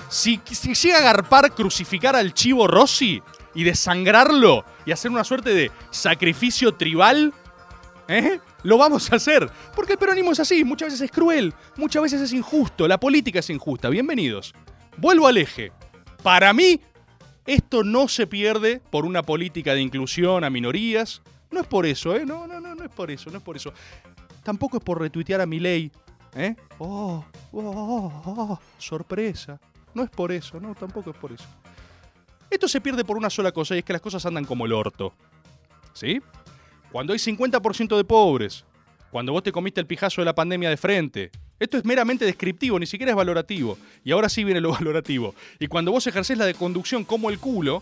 [0.10, 3.22] Si, si llega a garpar crucificar al chivo Rossi
[3.54, 7.34] y desangrarlo y hacer una suerte de sacrificio tribal,
[8.08, 8.40] ¿eh?
[8.64, 9.50] Lo vamos a hacer.
[9.76, 13.40] Porque el peronismo es así, muchas veces es cruel, muchas veces es injusto, la política
[13.40, 13.90] es injusta.
[13.90, 14.54] Bienvenidos.
[14.98, 15.72] Vuelvo al eje.
[16.24, 16.82] Para mí,
[17.46, 21.22] esto no se pierde por una política de inclusión a minorías.
[21.52, 22.26] No es por eso, ¿eh?
[22.26, 23.72] No, no, no, no es por eso, no es por eso.
[24.44, 25.92] Tampoco es por retuitear a mi ley,
[26.36, 26.56] ¿eh?
[26.80, 29.60] Oh, oh, oh, oh, sorpresa.
[29.96, 31.46] No es por eso, no, tampoco es por eso.
[32.52, 34.74] Esto se pierde por una sola cosa y es que las cosas andan como el
[34.74, 35.14] orto.
[35.94, 36.22] ¿Sí?
[36.92, 38.66] Cuando hay 50% de pobres,
[39.10, 42.78] cuando vos te comiste el pijazo de la pandemia de frente, esto es meramente descriptivo,
[42.78, 43.78] ni siquiera es valorativo.
[44.04, 45.34] Y ahora sí viene lo valorativo.
[45.60, 47.82] Y cuando vos ejercés la de conducción como el culo,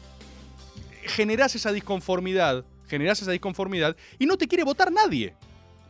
[1.03, 5.33] generás esa disconformidad, generás esa disconformidad y no te quiere votar nadie.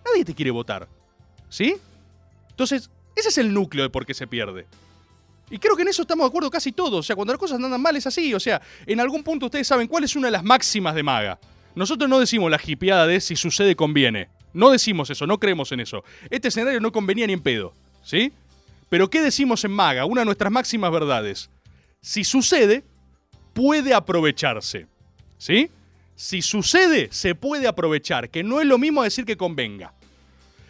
[0.05, 0.87] Nadie te quiere votar.
[1.49, 1.75] ¿Sí?
[2.49, 4.65] Entonces, ese es el núcleo de por qué se pierde.
[5.53, 7.01] Y creo que en eso estamos de acuerdo casi todos.
[7.01, 8.33] O sea, cuando las cosas andan mal es así.
[8.33, 11.39] O sea, en algún punto ustedes saben cuál es una de las máximas de Maga.
[11.75, 14.29] Nosotros no decimos la jipeada de si sucede conviene.
[14.51, 16.03] No decimos eso, no creemos en eso.
[16.31, 17.71] Este escenario no convenía ni en pedo.
[18.01, 18.33] ¿Sí?
[18.89, 20.05] Pero ¿qué decimos en Maga?
[20.05, 21.51] Una de nuestras máximas verdades.
[22.01, 22.83] Si sucede,
[23.53, 24.87] puede aprovecharse.
[25.37, 25.69] ¿Sí?
[26.15, 28.31] Si sucede, se puede aprovechar.
[28.31, 29.93] Que no es lo mismo decir que convenga.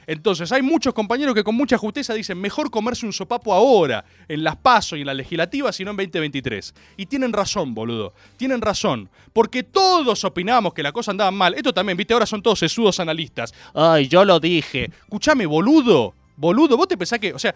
[0.07, 4.43] Entonces, hay muchos compañeros que con mucha justeza dicen, mejor comerse un sopapo ahora, en
[4.43, 6.73] las PASO y en las legislativas, sino en 2023.
[6.97, 8.13] Y tienen razón, boludo.
[8.37, 9.09] Tienen razón.
[9.31, 11.53] Porque todos opinamos que la cosa andaba mal.
[11.53, 13.53] Esto también, viste, ahora son todos sesudos analistas.
[13.73, 14.91] Ay, yo lo dije.
[15.03, 16.13] Escuchame, boludo.
[16.35, 17.53] Boludo, vos te pensás que, o sea,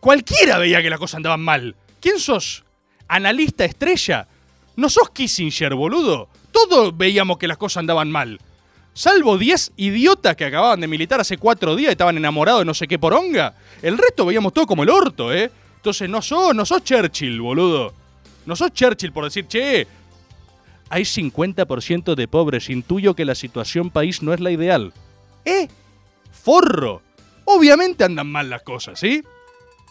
[0.00, 1.74] cualquiera veía que la cosa andaba mal.
[2.00, 2.64] ¿Quién sos?
[3.08, 4.28] ¿Analista estrella?
[4.76, 6.28] No sos Kissinger, boludo.
[6.52, 8.40] Todos veíamos que las cosas andaban mal.
[8.96, 12.72] Salvo 10 idiotas que acababan de militar hace 4 días y estaban enamorados de no
[12.72, 13.54] sé qué poronga.
[13.82, 15.50] El resto veíamos todo como el orto, ¿eh?
[15.76, 17.92] Entonces no sos, no sos Churchill, boludo.
[18.46, 19.86] No sos Churchill por decir, che,
[20.88, 24.94] hay 50% de pobres, intuyo que la situación país no es la ideal.
[25.44, 25.68] ¿Eh?
[26.32, 27.02] Forro.
[27.44, 29.22] Obviamente andan mal las cosas, ¿sí?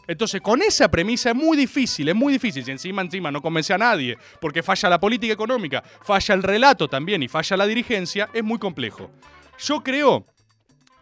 [0.07, 2.63] Entonces, con esa premisa es muy difícil, es muy difícil.
[2.63, 6.87] Si encima, encima no convence a nadie, porque falla la política económica, falla el relato
[6.87, 9.11] también y falla la dirigencia, es muy complejo.
[9.59, 10.25] Yo creo,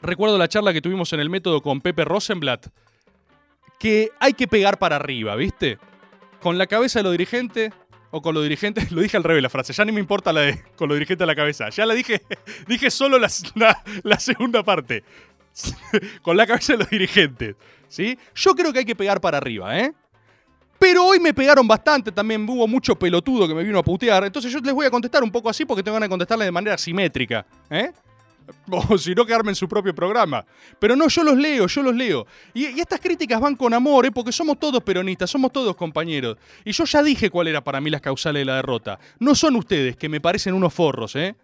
[0.01, 2.67] recuerdo la charla que tuvimos en el método con Pepe Rosenblatt,
[3.79, 5.77] que hay que pegar para arriba, ¿viste?
[6.39, 7.71] Con la cabeza de los dirigentes,
[8.15, 10.41] o con los dirigentes, lo dije al revés la frase, ya ni me importa la
[10.41, 12.21] de con los dirigentes a la cabeza, ya la dije,
[12.67, 15.03] dije solo la segunda parte,
[16.21, 17.55] con la cabeza de los dirigentes,
[17.87, 18.17] ¿sí?
[18.35, 19.93] Yo creo que hay que pegar para arriba, ¿eh?
[20.79, 24.51] Pero hoy me pegaron bastante, también hubo mucho pelotudo que me vino a putear, entonces
[24.51, 26.77] yo les voy a contestar un poco así porque tengo ganas de contestarle de manera
[26.77, 27.91] simétrica, ¿eh?
[28.89, 30.45] O si no, quedarme en su propio programa.
[30.79, 32.25] Pero no, yo los leo, yo los leo.
[32.53, 34.11] Y, estas críticas van con amor, ¿eh?
[34.11, 36.37] porque somos todos peronistas, somos todos compañeros.
[36.65, 38.99] Y yo ya dije cuál era para mí las causales de la derrota.
[39.19, 41.35] No son ustedes, que me parecen unos forros, ¿eh?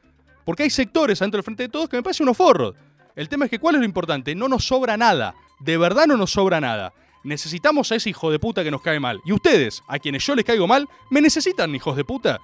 [0.46, 2.76] Porque hay sectores dentro del frente de todos que me parecen unos forros.
[3.16, 4.36] El tema es que, ¿cuál es lo importante?
[4.36, 5.36] No nos sobra nada.
[5.60, 6.94] De verdad no nos sobra nada.
[7.24, 9.22] Necesitamos a ese hijo de puta que nos cae mal.
[9.26, 12.40] Y ustedes, a quienes yo les caigo mal, me necesitan, hijos de puta.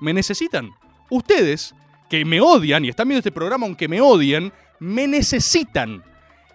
[0.00, 0.74] Me necesitan.
[1.10, 1.74] Ustedes,
[2.08, 6.02] que me odian y están viendo este programa aunque me odien, me necesitan.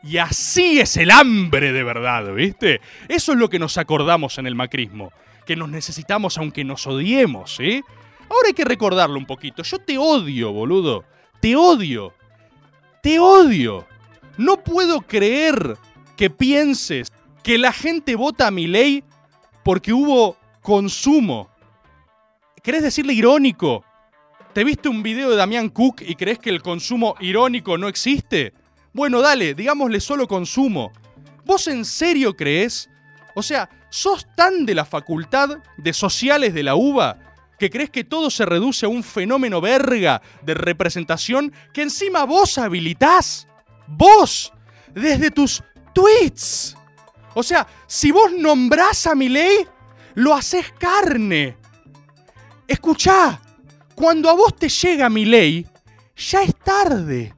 [0.04, 2.82] Y así es el hambre de verdad, ¿viste?
[3.08, 5.14] Eso es lo que nos acordamos en el macrismo.
[5.46, 7.84] Que nos necesitamos aunque nos odiemos, ¿sí?
[8.30, 9.64] Ahora hay que recordarlo un poquito.
[9.64, 11.06] Yo te odio, boludo.
[11.40, 12.14] Te odio.
[13.04, 13.86] Te odio.
[14.38, 15.78] No puedo creer
[16.16, 17.12] que pienses
[17.44, 19.04] que la gente vota a mi ley
[19.62, 21.50] porque hubo consumo.
[22.64, 23.84] ¿Querés decirle irónico?
[24.54, 28.54] ¿Te viste un video de Damián Cook y crees que el consumo irónico no existe?
[28.94, 30.94] Bueno, dale, digámosle solo consumo.
[31.44, 32.90] ¿Vos en serio crees?
[33.36, 37.33] O sea, ¿sos tan de la facultad de sociales de la UBA
[37.64, 42.58] que crees que todo se reduce a un fenómeno verga de representación que encima vos
[42.58, 43.48] habilitás?
[43.88, 44.52] Vos,
[44.94, 46.76] desde tus tweets.
[47.34, 49.66] O sea, si vos nombrás a mi ley,
[50.16, 51.56] lo haces carne.
[52.68, 53.40] Escuchá,
[53.96, 55.66] cuando a vos te llega mi ley,
[56.18, 57.34] ya es tarde.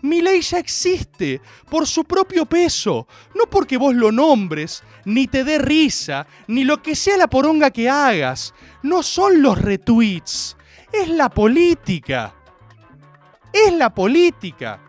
[0.00, 5.44] Mi ley ya existe por su propio peso, no porque vos lo nombres, ni te
[5.44, 8.54] dé risa, ni lo que sea la poronga que hagas.
[8.82, 10.56] No son los retweets,
[10.92, 12.34] es la política.
[13.52, 14.80] Es la política.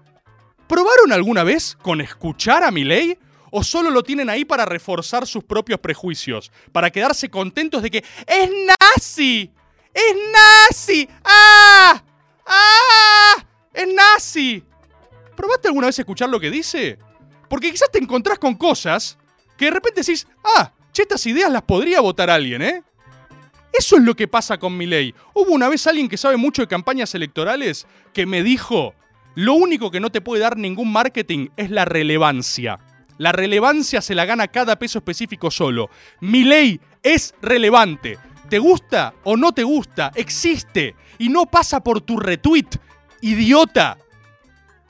[0.67, 3.17] ¿Probaron alguna vez con escuchar a mi ley?
[3.51, 6.51] ¿O solo lo tienen ahí para reforzar sus propios prejuicios?
[6.71, 8.49] Para quedarse contentos de que es
[8.95, 9.51] nazi.
[9.93, 11.09] ¡Es nazi!
[11.25, 12.01] ¡Ah!
[12.45, 13.45] ¡Ah!
[13.73, 14.63] ¡Es nazi!
[15.35, 16.97] ¿Probaste alguna vez escuchar lo que dice?
[17.49, 19.17] Porque quizás te encontrás con cosas
[19.61, 22.81] que de repente decís, ah, che, estas ideas las podría votar alguien, ¿eh?
[23.71, 25.13] Eso es lo que pasa con mi ley.
[25.35, 28.95] Hubo una vez alguien que sabe mucho de campañas electorales que me dijo,
[29.35, 32.79] lo único que no te puede dar ningún marketing es la relevancia.
[33.19, 35.91] La relevancia se la gana cada peso específico solo.
[36.21, 38.17] Mi ley es relevante.
[38.49, 40.11] ¿Te gusta o no te gusta?
[40.15, 40.95] Existe.
[41.19, 42.79] Y no pasa por tu retweet.
[43.21, 43.99] Idiota.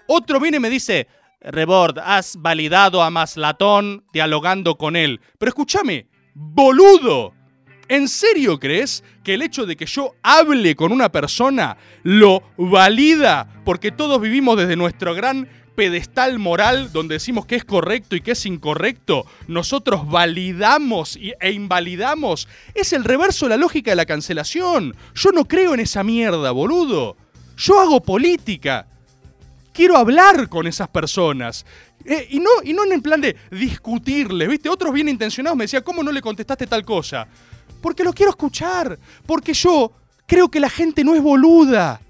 [0.08, 1.10] Otro viene y me dice,
[1.42, 5.20] Rebord, has validado a Maslatón dialogando con él.
[5.38, 7.34] Pero escúchame, boludo.
[7.88, 13.62] ¿En serio crees que el hecho de que yo hable con una persona lo valida
[13.66, 18.32] porque todos vivimos desde nuestro gran pedestal moral donde decimos que es correcto y que
[18.32, 22.48] es incorrecto, nosotros validamos e invalidamos?
[22.76, 24.96] Es el reverso de la lógica de la cancelación.
[25.14, 27.18] Yo no creo en esa mierda, boludo.
[27.58, 28.88] Yo hago política
[29.74, 31.66] quiero hablar con esas personas.
[32.06, 34.70] Eh, y, no, y no en el plan de discutirles, ¿viste?
[34.70, 37.28] Otros bien intencionados me decían, ¿cómo no le contestaste tal cosa?
[37.82, 38.98] Porque lo quiero escuchar.
[39.26, 39.92] Porque yo
[40.26, 42.02] creo que la gente no es boluda.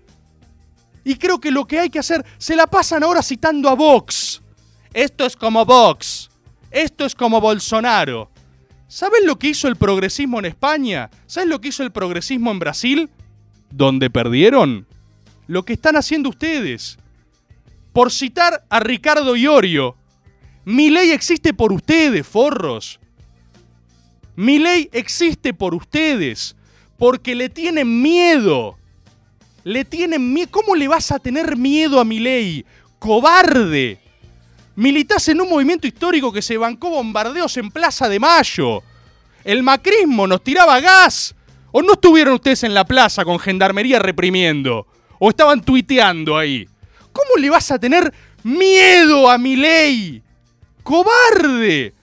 [1.04, 4.42] Y creo que lo que hay que hacer, se la pasan ahora citando a Vox.
[4.94, 6.30] Esto es como Vox.
[6.70, 8.30] Esto es como Bolsonaro.
[8.88, 11.10] ¿Saben lo que hizo el progresismo en España?
[11.26, 13.10] ¿Saben lo que hizo el progresismo en Brasil?
[13.72, 14.86] ¿Dónde perdieron?
[15.48, 16.98] Lo que están haciendo ustedes.
[17.94, 19.96] Por citar a Ricardo Iorio,
[20.64, 23.00] mi ley existe por ustedes, forros.
[24.36, 26.56] Mi ley existe por ustedes,
[26.98, 28.78] porque le tienen miedo.
[29.64, 30.50] Le tienen miedo.
[30.52, 32.66] ¿Cómo le vas a tener miedo a mi ley?
[33.00, 34.00] ¡Cobarde!
[34.76, 38.82] Militás en un movimiento histórico que se bancó bombardeos en Plaza de Mayo.
[39.44, 41.36] El macrismo nos tiraba gas.
[41.74, 44.88] ¿O no estuvieron ustedes en la plaza con gendarmería reprimiendo?
[45.20, 46.68] ¿O estaban tuiteando ahí?
[47.12, 50.22] ¿Cómo le vas a tener miedo a mi ley?
[50.84, 51.94] ¡Cobarde!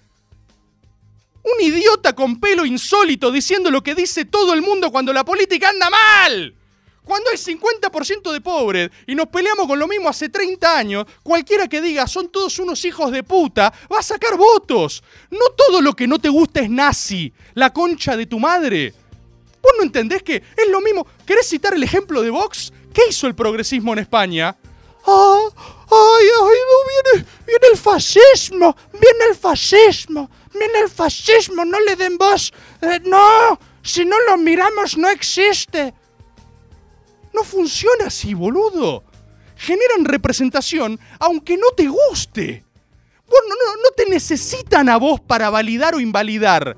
[1.44, 5.70] Un idiota con pelo insólito diciendo lo que dice todo el mundo cuando la política
[5.70, 6.54] anda mal.
[7.08, 11.66] Cuando hay 50% de pobres y nos peleamos con lo mismo hace 30 años, cualquiera
[11.66, 15.02] que diga son todos unos hijos de puta va a sacar votos.
[15.30, 18.92] No todo lo que no te gusta es nazi, la concha de tu madre.
[19.62, 21.06] ¿Vos no entendés que es lo mismo?
[21.24, 22.74] ¿Querés citar el ejemplo de Vox?
[22.92, 24.54] ¿Qué hizo el progresismo en España?
[25.06, 25.48] ¡Ah!
[25.90, 26.58] ¡Ay, ay!
[26.88, 28.76] Viene, viene el fascismo!
[28.92, 30.30] ¡Viene el fascismo!
[30.52, 31.64] ¡Viene el fascismo!
[31.64, 32.52] ¡No le den voz!
[32.82, 33.58] Eh, ¡No!
[33.82, 35.94] Si no lo miramos, no existe.
[37.32, 39.04] No funciona así, boludo.
[39.56, 42.64] Generan representación aunque no te guste.
[43.26, 46.76] Vos no, no, no te necesitan a vos para validar o invalidar.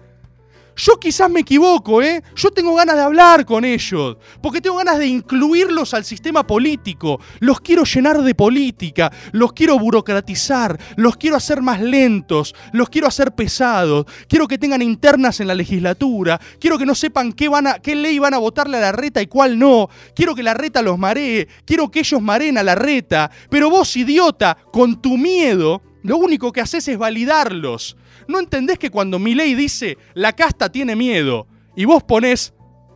[0.76, 2.22] Yo quizás me equivoco, ¿eh?
[2.34, 7.20] Yo tengo ganas de hablar con ellos, porque tengo ganas de incluirlos al sistema político.
[7.40, 13.08] Los quiero llenar de política, los quiero burocratizar, los quiero hacer más lentos, los quiero
[13.08, 17.50] hacer pesados, quiero que tengan internas en la legislatura, quiero que no sepan qué,
[17.94, 20.98] ley van a votarle a la reta y cuál no, quiero que la reta los
[20.98, 26.16] maree, quiero que ellos mareen a la reta, pero vos, idiota, con tu miedo, lo
[26.16, 27.96] único que haces es validarlos.
[28.30, 32.54] ¿No entendés que cuando Milei dice la casta tiene miedo y vos ponés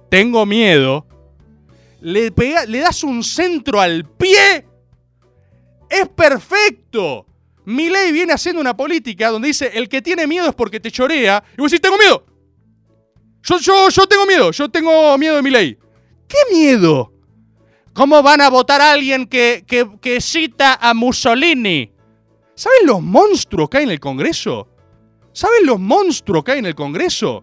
[0.08, 1.06] tengo miedo,
[2.00, 4.64] le, pega- le das un centro al pie?
[5.90, 7.26] ¡Es perfecto!
[7.64, 11.42] Milei viene haciendo una política donde dice el que tiene miedo es porque te chorea
[11.56, 12.24] y vos decís tengo miedo.
[13.42, 15.78] Yo, yo, yo tengo miedo, yo tengo miedo de Milei.
[16.28, 17.12] ¿Qué miedo?
[17.92, 21.90] ¿Cómo van a votar a alguien que, que, que cita a Mussolini?
[22.54, 24.68] ¿Saben los monstruos que hay en el Congreso?
[25.34, 27.42] ¿Saben los monstruos que hay en el Congreso?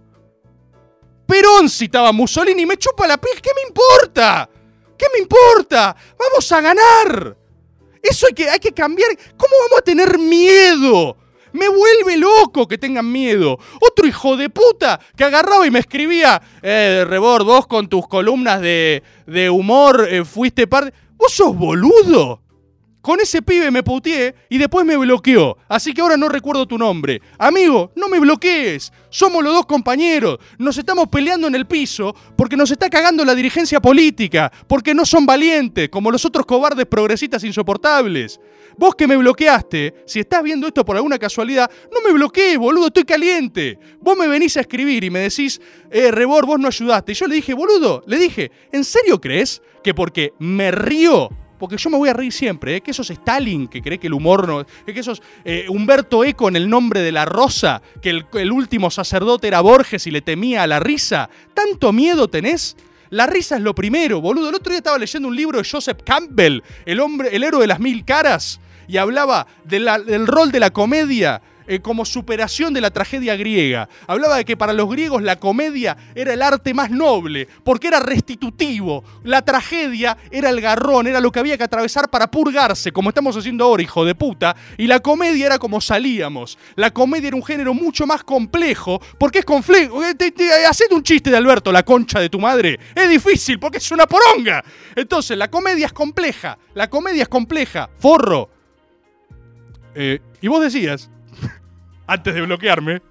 [1.28, 4.50] Perón citaba a Mussolini, me chupa la pija, ¿qué me importa?
[4.98, 5.94] ¿Qué me importa?
[6.18, 7.38] Vamos a ganar.
[8.02, 9.10] Eso hay que, hay que cambiar.
[9.36, 11.18] ¿Cómo vamos a tener miedo?
[11.52, 13.60] Me vuelve loco que tengan miedo.
[13.82, 18.62] Otro hijo de puta que agarraba y me escribía, eh, Rebord, vos con tus columnas
[18.62, 20.94] de, de humor eh, fuiste parte...
[21.18, 22.42] ¿Vos sos boludo?
[23.02, 25.58] Con ese pibe me puteé y después me bloqueó.
[25.68, 27.20] Así que ahora no recuerdo tu nombre.
[27.40, 28.94] Amigo, no me bloquees.
[29.10, 30.38] Somos los dos compañeros.
[30.60, 34.52] Nos estamos peleando en el piso porque nos está cagando la dirigencia política.
[34.68, 38.40] Porque no son valientes, como los otros cobardes progresistas insoportables.
[38.78, 42.88] Vos que me bloqueaste, si estás viendo esto por alguna casualidad, no me bloquees, boludo,
[42.88, 43.80] estoy caliente.
[44.00, 45.60] Vos me venís a escribir y me decís,
[45.90, 47.12] eh, Rebor, vos no ayudaste.
[47.12, 51.30] Y yo le dije, boludo, le dije, ¿en serio crees que porque me río
[51.62, 52.82] porque yo me voy a reír siempre, ¿eh?
[52.82, 54.66] que eso es Stalin, que cree que el humor no.
[54.84, 58.90] Que eso es eh, Humberto Eco en el nombre de la rosa, que el, último
[58.90, 61.30] sacerdote era Borges y le temía a la risa.
[61.54, 62.76] ¿Tanto miedo tenés?
[63.12, 64.50] La risa es lo primero, boludo.
[64.50, 67.68] El otro día estaba leyendo un libro de Joseph Campbell, el hombre, el héroe de
[67.68, 72.74] las mil caras, y hablaba de la- del rol de la comedia eh, como superación
[72.74, 73.90] de la tragedia griega.
[74.08, 78.00] Hablaba de que para los griegos la comedia era el arte más noble, porque era
[78.00, 79.04] restitutivo.
[79.24, 83.36] La tragedia era el garrón, era lo que había que atravesar para purgarse, como estamos
[83.38, 84.56] haciendo ahora, hijo de puta.
[84.78, 86.58] Y la comedia era como salíamos.
[86.76, 90.04] La comedia era un género mucho más complejo, porque es complejo.
[90.04, 90.16] Eh,
[90.68, 92.80] Hacete un chiste de Alberto, la concha de tu madre.
[92.96, 94.64] Es difícil, porque es una poronga.
[94.96, 96.58] Entonces, la comedia es compleja.
[96.74, 97.90] La comedia es compleja.
[97.98, 98.50] Forro.
[99.94, 101.10] Eh, y vos decías,
[102.12, 103.02] antes de bloquearme,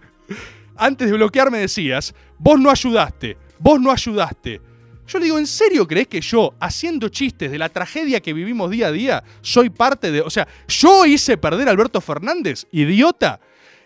[0.77, 4.61] antes de bloquearme decías, vos no ayudaste, vos no ayudaste.
[5.07, 8.71] Yo le digo, ¿en serio crees que yo, haciendo chistes de la tragedia que vivimos
[8.71, 10.21] día a día, soy parte de...
[10.21, 13.41] O sea, yo hice perder a Alberto Fernández, idiota.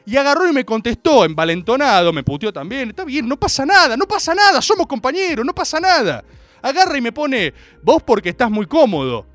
[0.05, 2.91] Y agarró y me contestó, envalentonado, me puteó también.
[2.91, 6.25] Está bien, no pasa nada, no pasa nada, somos compañeros, no pasa nada.
[6.61, 9.27] Agarra y me pone, vos porque estás muy cómodo.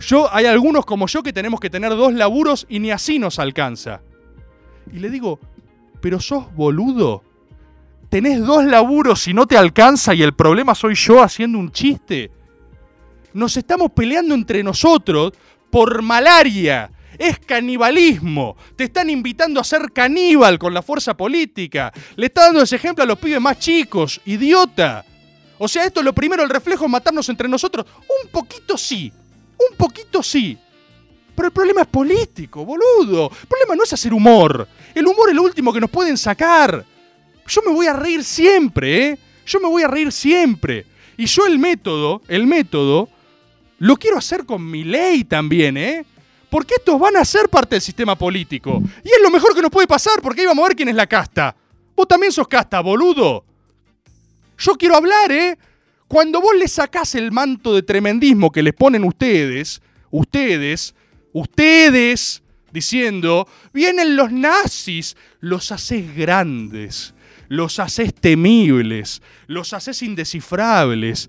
[0.00, 3.38] Yo, hay algunos como yo que tenemos que tener dos laburos y ni así nos
[3.38, 4.00] alcanza.
[4.92, 5.38] Y le digo,
[6.00, 7.22] pero sos boludo.
[8.08, 12.30] Tenés dos laburos y no te alcanza y el problema soy yo haciendo un chiste.
[13.32, 15.32] Nos estamos peleando entre nosotros
[15.70, 16.90] por malaria.
[17.18, 18.56] Es canibalismo.
[18.76, 21.92] Te están invitando a ser caníbal con la fuerza política.
[22.14, 24.20] Le está dando ese ejemplo a los pibes más chicos.
[24.24, 25.04] Idiota.
[25.58, 27.86] O sea, esto es lo primero, el reflejo es matarnos entre nosotros.
[28.22, 29.12] Un poquito sí.
[29.70, 30.58] Un poquito sí.
[31.36, 33.30] Pero el problema es político, boludo.
[33.30, 34.66] El problema no es hacer humor.
[34.94, 36.84] El humor es lo último que nos pueden sacar.
[37.46, 39.18] Yo me voy a reír siempre, ¿eh?
[39.44, 40.86] Yo me voy a reír siempre.
[41.16, 43.08] Y yo el método, el método,
[43.78, 46.06] lo quiero hacer con mi ley también, ¿eh?
[46.48, 48.82] Porque estos van a ser parte del sistema político.
[49.04, 50.94] Y es lo mejor que nos puede pasar, porque ahí vamos a ver quién es
[50.94, 51.54] la casta.
[51.94, 53.44] Vos también sos casta, boludo.
[54.58, 55.58] Yo quiero hablar, ¿eh?
[56.08, 60.94] Cuando vos le sacás el manto de tremendismo que les ponen ustedes, ustedes,
[61.40, 67.14] ustedes, diciendo, vienen los nazis, los haces grandes,
[67.48, 71.28] los haces temibles, los haces indescifrables.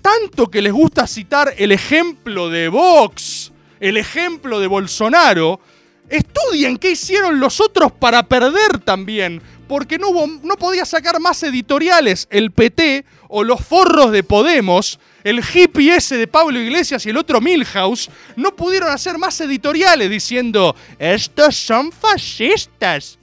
[0.00, 5.60] Tanto que les gusta citar el ejemplo de Vox, el ejemplo de Bolsonaro,
[6.08, 11.42] estudien qué hicieron los otros para perder también, porque no, hubo, no podía sacar más
[11.44, 17.10] editoriales el PT o los forros de Podemos, el hippie ese de Pablo Iglesias y
[17.10, 23.18] el otro Milhouse, no pudieron hacer más editoriales diciendo, estos son fascistas.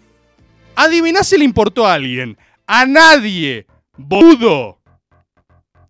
[0.76, 2.38] Adiviná si le importó a alguien.
[2.66, 3.66] A nadie.
[3.97, 4.80] Boludo.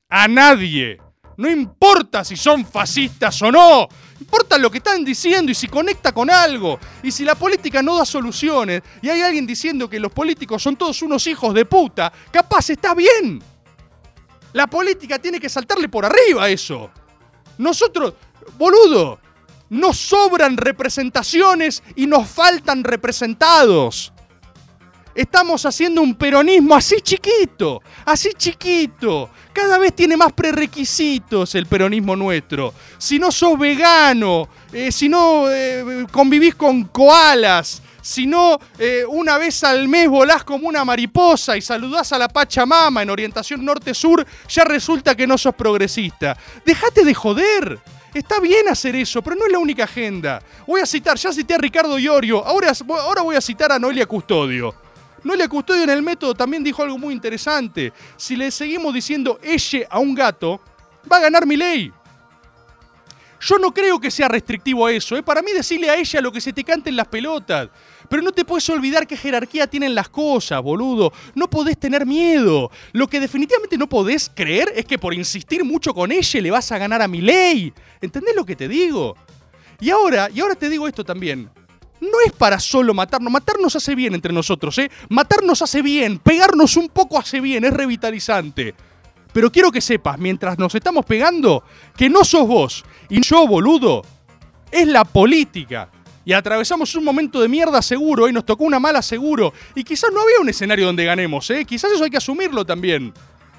[0.10, 1.00] A nadie.
[1.38, 3.88] No importa si son fascistas o no.
[4.20, 6.80] Importa lo que están diciendo y si conecta con algo.
[7.02, 10.76] Y si la política no da soluciones y hay alguien diciendo que los políticos son
[10.76, 13.42] todos unos hijos de puta, capaz está bien.
[14.54, 16.90] La política tiene que saltarle por arriba a eso.
[17.58, 18.14] Nosotros,
[18.58, 19.20] boludo,
[19.70, 24.12] nos sobran representaciones y nos faltan representados.
[25.14, 29.30] Estamos haciendo un peronismo así chiquito, así chiquito.
[29.52, 32.74] Cada vez tiene más prerequisitos el peronismo nuestro.
[32.98, 39.38] Si no sos vegano, eh, si no eh, convivís con koalas, si no eh, una
[39.38, 44.26] vez al mes volás como una mariposa y saludás a la Pachamama en orientación norte-sur,
[44.48, 46.38] ya resulta que no sos progresista.
[46.66, 47.80] Dejate de joder.
[48.14, 50.42] Está bien hacer eso, pero no es la única agenda.
[50.66, 52.72] Voy a citar, ya cité a Ricardo Iorio, ahora,
[53.02, 54.74] ahora voy a citar a Noelia Custodio.
[55.24, 57.94] Noelia Custodio en el método también dijo algo muy interesante.
[58.18, 60.60] Si le seguimos diciendo ella a un gato,
[61.12, 61.92] va a ganar mi ley.
[63.42, 65.16] Yo no creo que sea restrictivo eso.
[65.16, 65.24] ¿eh?
[65.24, 67.70] Para mí decirle a ella lo que se te cante en las pelotas.
[68.10, 71.14] Pero no te puedes olvidar qué jerarquía tienen las cosas, boludo.
[71.36, 72.72] No podés tener miedo.
[72.92, 76.72] Lo que definitivamente no podés creer es que por insistir mucho con ella le vas
[76.72, 77.74] a ganar a mi ley.
[78.02, 79.16] ¿Entendés lo que te digo?
[79.80, 81.50] Y ahora, y ahora te digo esto también
[82.02, 83.32] no es para solo matarnos.
[83.32, 84.90] Matarnos hace bien entre nosotros, ¿eh?
[85.10, 88.74] Matarnos hace bien, pegarnos un poco hace bien, es revitalizante.
[89.32, 91.64] Pero quiero que sepas, mientras nos estamos pegando,
[91.96, 94.04] que no sos vos y yo, boludo,
[94.72, 95.90] es la política.
[96.26, 99.52] Y atravesamos un momento de mierda seguro y nos tocó una mala seguro.
[99.74, 101.66] Y quizás no había un escenario donde ganemos, ¿eh?
[101.66, 103.14] Quizás eso hay que asumirlo también.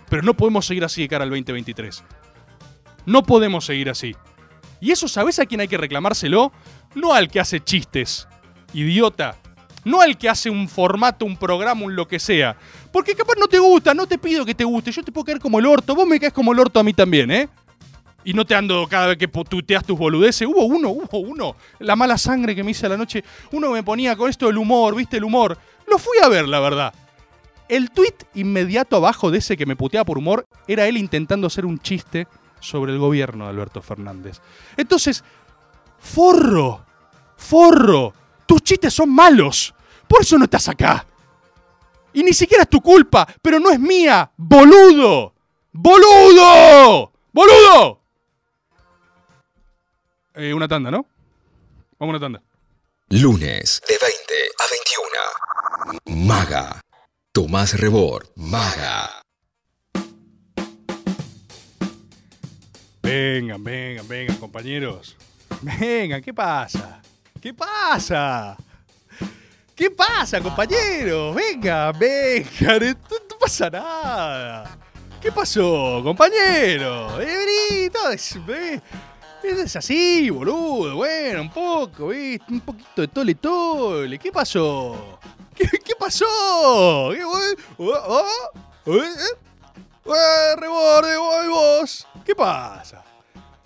[0.08, 2.04] Pero no podemos seguir así de cara al 2023.
[3.06, 4.14] No podemos seguir así.
[4.80, 6.52] Y eso, ¿sabes a quién hay que reclamárselo?
[6.94, 8.28] No al que hace chistes,
[8.72, 9.36] idiota.
[9.84, 12.56] No al que hace un formato, un programa, un lo que sea.
[12.92, 14.92] Porque capaz no te gusta, no te pido que te guste.
[14.92, 15.94] Yo te puedo caer como el orto.
[15.94, 17.48] Vos me caes como el orto a mí también, ¿eh?
[18.24, 20.46] Y no te ando cada vez que tuteas tus boludeces.
[20.46, 21.56] Hubo uno, hubo uno.
[21.78, 23.24] La mala sangre que me hice a la noche.
[23.52, 25.16] Uno me ponía con esto del humor, ¿viste?
[25.16, 25.56] El humor.
[25.86, 26.92] Lo fui a ver, la verdad.
[27.68, 31.64] El tweet inmediato abajo de ese que me puteaba por humor era él intentando hacer
[31.64, 32.26] un chiste
[32.60, 34.40] sobre el gobierno de Alberto Fernández.
[34.76, 35.24] Entonces,
[35.98, 36.84] forro,
[37.36, 38.12] forro,
[38.44, 39.74] tus chistes son malos.
[40.06, 41.06] Por eso no estás acá.
[42.12, 44.30] Y ni siquiera es tu culpa, pero no es mía.
[44.36, 45.32] Boludo.
[45.72, 47.12] Boludo.
[47.32, 47.99] Boludo.
[50.34, 51.06] Eh, una tanda, ¿no?
[51.98, 52.42] Vamos a una tanda.
[53.08, 54.64] Lunes de 20 a
[56.06, 56.26] 21.
[56.26, 56.80] Maga.
[57.32, 58.28] Tomás Rebord.
[58.36, 59.22] Maga.
[63.02, 65.16] Vengan, vengan, vengan, compañeros.
[65.62, 67.02] Vengan, ¿qué pasa?
[67.40, 68.56] ¿Qué pasa?
[69.74, 71.34] ¿Qué pasa, compañeros?
[71.34, 74.78] Venga, venga, no, pasa nada.
[75.20, 77.20] ¿Qué pasó, compañero?
[77.20, 78.38] Eh, vení, es,
[79.76, 80.96] así, boludo.
[80.96, 82.52] Bueno, un poco, ¿viste?
[82.52, 84.18] Un poquito de tole tole.
[84.18, 85.18] ¿Qué pasó?
[85.54, 87.10] ¿Qué, pasó?
[87.12, 88.24] ¿Qué, oh,
[88.86, 90.56] oh, ¿Eh?
[90.56, 92.06] Reborde, vos!
[92.24, 93.04] ¿Qué pasa?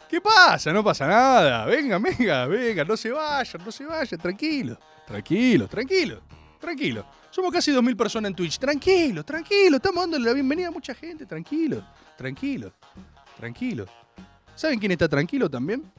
[0.08, 0.72] ¿Qué pasa?
[0.72, 1.64] No pasa nada.
[1.66, 4.78] Venga, venga, venga, no se vayan, no se vayan, tranquilo.
[5.06, 6.22] Tranquilo, tranquilo,
[6.60, 7.06] tranquilo.
[7.30, 8.58] Somos casi 2.000 personas en Twitch.
[8.58, 9.76] Tranquilo, tranquilo.
[9.76, 11.26] Estamos dándole la bienvenida a mucha gente.
[11.26, 11.84] Tranquilo,
[12.16, 12.72] tranquilo,
[13.36, 13.86] tranquilo.
[14.54, 15.90] ¿Saben quién está tranquilo también?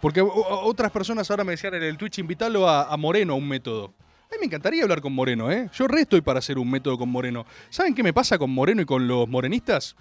[0.00, 3.92] Porque otras personas ahora me decían en el Twitch, invitarlo a, Moreno a un método.
[4.30, 5.68] A mí me encantaría hablar con Moreno, ¿eh?
[5.74, 7.44] Yo re estoy para hacer un método con Moreno.
[7.68, 9.96] ¿Saben qué me pasa con Moreno y con los morenistas?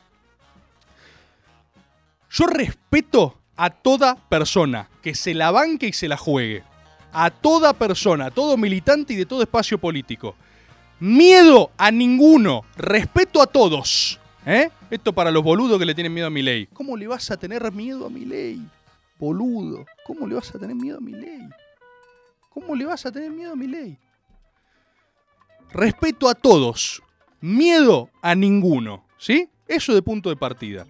[2.29, 6.63] Yo respeto a toda persona que se la banque y se la juegue.
[7.11, 10.35] A toda persona, a todo militante y de todo espacio político.
[10.99, 14.18] Miedo a ninguno, respeto a todos.
[14.49, 14.71] ¿Eh?
[14.89, 16.65] Esto para los boludos que le tienen miedo a mi ley.
[16.73, 18.59] ¿Cómo le vas a tener miedo a mi ley?
[19.19, 21.47] Boludo, ¿cómo le vas a tener miedo a mi ley?
[22.49, 23.95] ¿Cómo le vas a tener miedo a mi ley?
[25.71, 27.03] Respeto a todos,
[27.39, 29.47] miedo a ninguno, ¿sí?
[29.67, 30.87] Eso de punto de partida.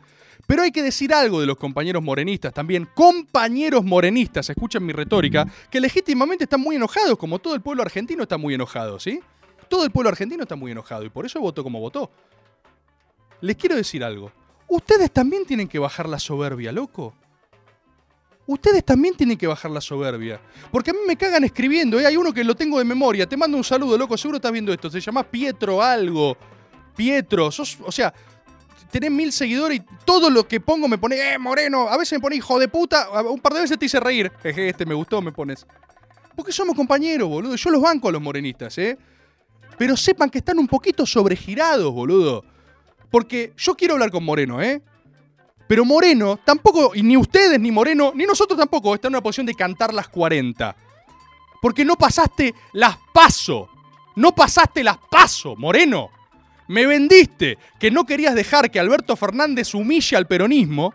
[0.47, 5.45] Pero hay que decir algo de los compañeros morenistas también, compañeros morenistas, escuchen mi retórica,
[5.69, 9.19] que legítimamente están muy enojados, como todo el pueblo argentino está muy enojado, ¿sí?
[9.67, 12.09] Todo el pueblo argentino está muy enojado y por eso votó como votó.
[13.41, 14.31] Les quiero decir algo.
[14.67, 17.13] Ustedes también tienen que bajar la soberbia, loco.
[18.45, 20.41] Ustedes también tienen que bajar la soberbia.
[20.71, 22.05] Porque a mí me cagan escribiendo, ¿eh?
[22.05, 23.27] Hay uno que lo tengo de memoria.
[23.27, 24.17] Te mando un saludo, loco.
[24.17, 24.89] Seguro estás viendo esto.
[24.89, 26.35] Se llama Pietro algo.
[26.95, 27.51] Pietro.
[27.51, 28.11] Sos, o sea,
[28.89, 31.87] tenés mil seguidores y todo lo que pongo me pone, eh, moreno.
[31.89, 33.21] A veces me pone hijo de puta.
[33.21, 34.31] Un par de veces te hice reír.
[34.41, 35.67] Jeje, este me gustó, me pones.
[36.35, 37.55] Porque somos compañeros, boludo.
[37.55, 38.97] Yo los banco a los morenistas, ¿eh?
[39.77, 42.43] Pero sepan que están un poquito sobregirados, boludo.
[43.09, 44.81] Porque yo quiero hablar con Moreno, ¿eh?
[45.67, 49.45] Pero Moreno tampoco, y ni ustedes, ni Moreno, ni nosotros tampoco, están en una posición
[49.45, 50.75] de cantar las 40.
[51.61, 53.69] Porque no pasaste las paso.
[54.15, 56.09] No pasaste las paso, Moreno.
[56.67, 60.93] Me vendiste que no querías dejar que Alberto Fernández humille al peronismo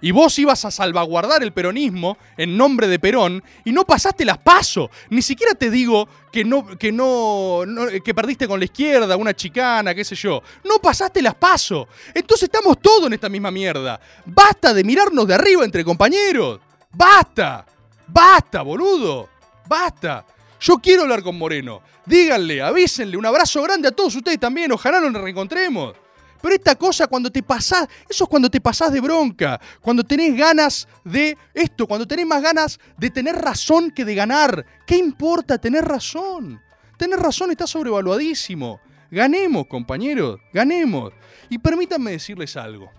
[0.00, 4.38] y vos ibas a salvaguardar el peronismo en nombre de Perón y no pasaste las
[4.38, 4.90] paso.
[5.10, 7.62] Ni siquiera te digo que no, que no,
[8.04, 10.42] que perdiste con la izquierda, una chicana, qué sé yo.
[10.64, 11.88] No pasaste las paso.
[12.14, 13.98] Entonces estamos todos en esta misma mierda.
[14.26, 16.60] Basta de mirarnos de arriba entre compañeros.
[16.92, 17.64] Basta.
[18.06, 19.28] Basta, boludo.
[19.66, 20.24] Basta.
[20.60, 21.82] Yo quiero hablar con Moreno.
[22.04, 24.70] Díganle, avísenle, un abrazo grande a todos ustedes también.
[24.72, 25.94] Ojalá nos reencontremos.
[26.40, 30.36] Pero esta cosa cuando te pasás, eso es cuando te pasás de bronca, cuando tenés
[30.36, 34.64] ganas de esto, cuando tenés más ganas de tener razón que de ganar.
[34.86, 36.60] ¿Qué importa tener razón?
[36.96, 38.80] Tener razón está sobrevaluadísimo.
[39.10, 41.12] Ganemos, compañeros, ganemos.
[41.48, 42.90] Y permítanme decirles algo.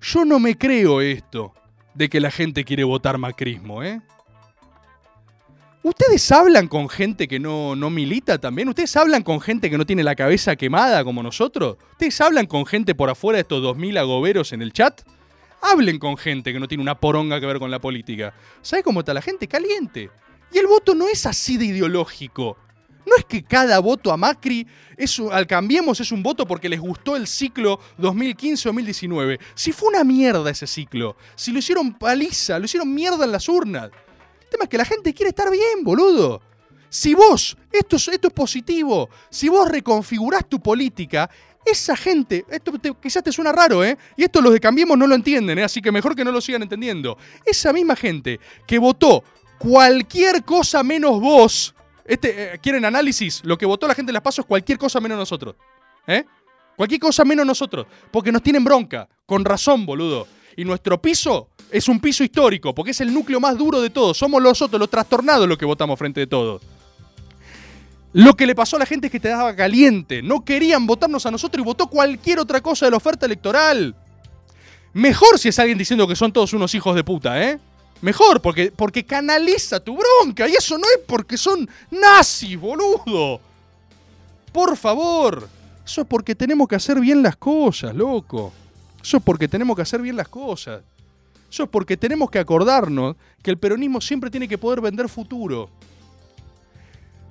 [0.00, 1.54] Yo no me creo esto
[1.94, 4.00] de que la gente quiere votar macrismo, ¿eh?
[5.84, 8.68] ¿Ustedes hablan con gente que no, no milita también?
[8.68, 11.76] ¿Ustedes hablan con gente que no tiene la cabeza quemada como nosotros?
[11.90, 15.02] ¿Ustedes hablan con gente por afuera de estos 2.000 agoberos en el chat?
[15.60, 18.32] Hablen con gente que no tiene una poronga que ver con la política.
[18.62, 19.48] ¿Sabe cómo está la gente?
[19.48, 20.08] Caliente.
[20.52, 22.56] Y el voto no es así de ideológico.
[23.04, 24.64] No es que cada voto a Macri,
[24.96, 29.40] es, al Cambiemos, es un voto porque les gustó el ciclo 2015-2019.
[29.56, 33.48] Si fue una mierda ese ciclo, si lo hicieron paliza, lo hicieron mierda en las
[33.48, 33.90] urnas.
[34.52, 36.42] Tema es que la gente quiere estar bien, boludo.
[36.90, 41.30] Si vos, esto es, esto es positivo, si vos reconfigurás tu política,
[41.64, 43.96] esa gente, esto quizás te suena raro, ¿eh?
[44.14, 45.64] Y esto los de Cambiemos no lo entienden, ¿eh?
[45.64, 47.16] Así que mejor que no lo sigan entendiendo.
[47.46, 49.24] Esa misma gente que votó
[49.56, 51.74] cualquier cosa menos vos,
[52.04, 53.40] este, eh, ¿quieren análisis?
[53.44, 55.54] Lo que votó la gente en las pasos es cualquier cosa menos nosotros.
[56.06, 56.26] ¿Eh?
[56.76, 57.86] Cualquier cosa menos nosotros.
[58.10, 59.08] Porque nos tienen bronca.
[59.24, 60.26] Con razón, boludo.
[60.56, 64.16] Y nuestro piso es un piso histórico, porque es el núcleo más duro de todos.
[64.16, 66.62] Somos los otros, los trastornados los que votamos frente de todos.
[68.12, 70.20] Lo que le pasó a la gente es que te daba caliente.
[70.22, 73.94] No querían votarnos a nosotros y votó cualquier otra cosa de la oferta electoral.
[74.92, 77.58] Mejor si es alguien diciendo que son todos unos hijos de puta, ¿eh?
[78.02, 80.46] Mejor, porque, porque canaliza tu bronca.
[80.46, 83.40] Y eso no es porque son nazis, boludo.
[84.52, 85.48] Por favor.
[85.84, 88.52] Eso es porque tenemos que hacer bien las cosas, loco.
[89.02, 90.82] Eso es porque tenemos que hacer bien las cosas.
[91.52, 95.68] Eso es porque tenemos que acordarnos que el peronismo siempre tiene que poder vender futuro.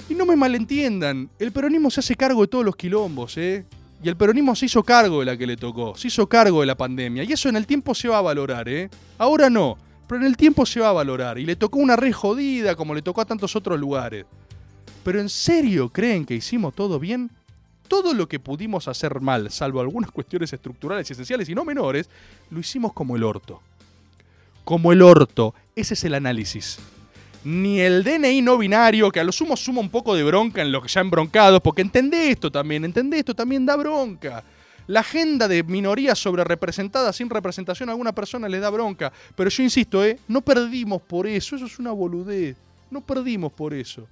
[0.07, 3.65] Y no me malentiendan, el peronismo se hace cargo de todos los quilombos, ¿eh?
[4.03, 6.67] Y el peronismo se hizo cargo de la que le tocó, se hizo cargo de
[6.67, 7.23] la pandemia.
[7.23, 8.91] Y eso en el tiempo se va a valorar, ¿eh?
[9.17, 9.75] Ahora no,
[10.07, 11.39] pero en el tiempo se va a valorar.
[11.39, 14.27] Y le tocó una re jodida como le tocó a tantos otros lugares.
[15.03, 17.31] Pero ¿en serio creen que hicimos todo bien?
[17.87, 22.07] Todo lo que pudimos hacer mal, salvo algunas cuestiones estructurales y esenciales y no menores,
[22.51, 23.61] lo hicimos como el orto.
[24.63, 25.53] Como el orto.
[25.75, 26.79] Ese es el análisis
[27.43, 30.71] ni el DNI no binario, que a lo sumo suma un poco de bronca en
[30.71, 34.43] los que ya embroncados, porque entendé esto también, entendé esto también da bronca.
[34.87, 39.11] La agenda de minorías sobre representadas sin representación a alguna persona le da bronca.
[39.35, 40.19] Pero yo insisto, ¿eh?
[40.27, 42.57] no perdimos por eso, eso es una boludez.
[42.89, 44.07] No perdimos por eso.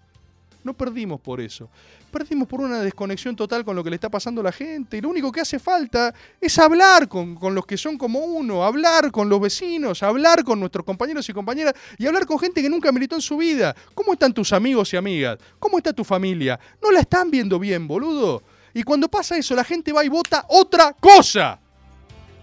[0.63, 1.69] No perdimos por eso.
[2.10, 4.97] Perdimos por una desconexión total con lo que le está pasando a la gente.
[4.97, 8.64] Y lo único que hace falta es hablar con, con los que son como uno,
[8.64, 12.70] hablar con los vecinos, hablar con nuestros compañeros y compañeras y hablar con gente que
[12.70, 13.76] nunca militó en su vida.
[13.93, 15.38] ¿Cómo están tus amigos y amigas?
[15.60, 16.60] ¿Cómo está tu familia?
[16.82, 18.41] No la están viendo bien, boludo.
[18.74, 21.60] Y cuando pasa eso, la gente va y vota otra cosa.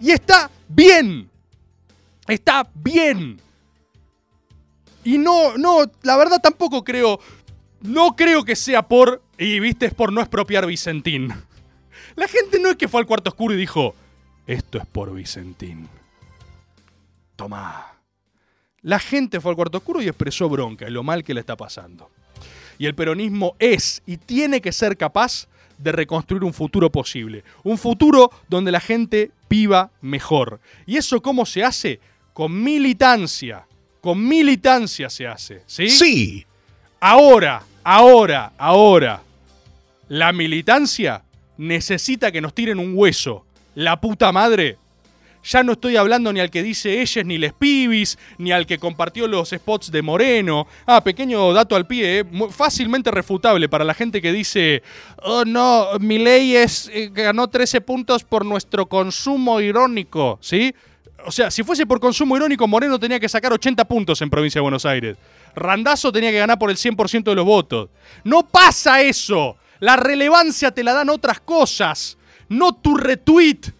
[0.01, 1.29] Y está bien.
[2.27, 3.41] Está bien.
[5.07, 7.21] Y no, no, la verdad tampoco creo,
[7.87, 11.32] no creo que sea por, y viste, es por no expropiar Vicentín.
[12.14, 13.95] La gente no es que fue al cuarto oscuro y dijo,
[14.47, 15.89] esto es por Vicentín.
[17.37, 17.93] Toma.
[18.82, 21.57] La gente fue al cuarto oscuro y expresó bronca en lo mal que le está
[21.57, 22.11] pasando.
[22.78, 27.45] Y el peronismo es y tiene que ser capaz de reconstruir un futuro posible.
[27.62, 30.61] Un futuro donde la gente viva mejor.
[30.87, 32.01] ¿Y eso cómo se hace?
[32.32, 33.66] Con militancia.
[34.01, 35.62] Con militancia se hace.
[35.66, 35.91] ¿Sí?
[35.91, 36.47] Sí.
[37.01, 39.22] Ahora, ahora, ahora.
[40.09, 41.22] La militancia
[41.57, 43.45] necesita que nos tiren un hueso.
[43.76, 44.76] La puta madre.
[45.45, 48.78] Ya no estoy hablando ni al que dice ellas ni les pibis, ni al que
[48.78, 50.66] compartió los spots de Moreno.
[50.84, 54.82] Ah, pequeño dato al pie, eh, fácilmente refutable para la gente que dice,
[55.22, 60.74] oh no, mi ley es, eh, ganó 13 puntos por nuestro consumo irónico, ¿sí?
[61.25, 64.59] O sea, si fuese por consumo irónico, Moreno tenía que sacar 80 puntos en Provincia
[64.59, 65.17] de Buenos Aires.
[65.55, 67.89] Randazo tenía que ganar por el 100% de los votos.
[68.23, 69.57] No pasa eso.
[69.81, 72.17] La relevancia te la dan otras cosas.
[72.49, 73.73] No tu retweet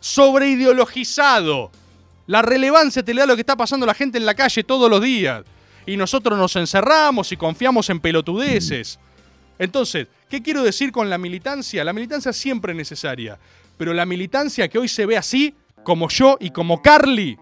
[0.00, 1.70] sobreideologizado.
[2.26, 4.88] La relevancia te le da lo que está pasando la gente en la calle todos
[4.88, 5.44] los días.
[5.86, 8.98] Y nosotros nos encerramos y confiamos en pelotudeces.
[9.58, 11.84] Entonces, ¿qué quiero decir con la militancia?
[11.84, 13.38] La militancia siempre es necesaria.
[13.76, 15.54] Pero la militancia que hoy se ve así,
[15.84, 17.38] como yo y como Carly,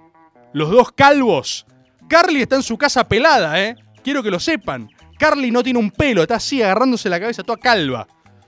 [0.52, 1.66] los dos calvos.
[2.08, 3.76] Carly está en su casa pelada, ¿eh?
[4.02, 4.88] Quiero que lo sepan.
[5.18, 8.06] Carly no tiene un pelo, está así agarrándose la cabeza toda calva.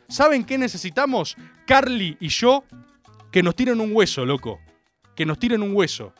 [0.09, 1.37] ¿Saben qué necesitamos?
[1.67, 2.65] Carly y yo,
[3.31, 4.61] que nos tiren un hueso, loco.
[5.15, 6.15] Que nos tiren un hueso.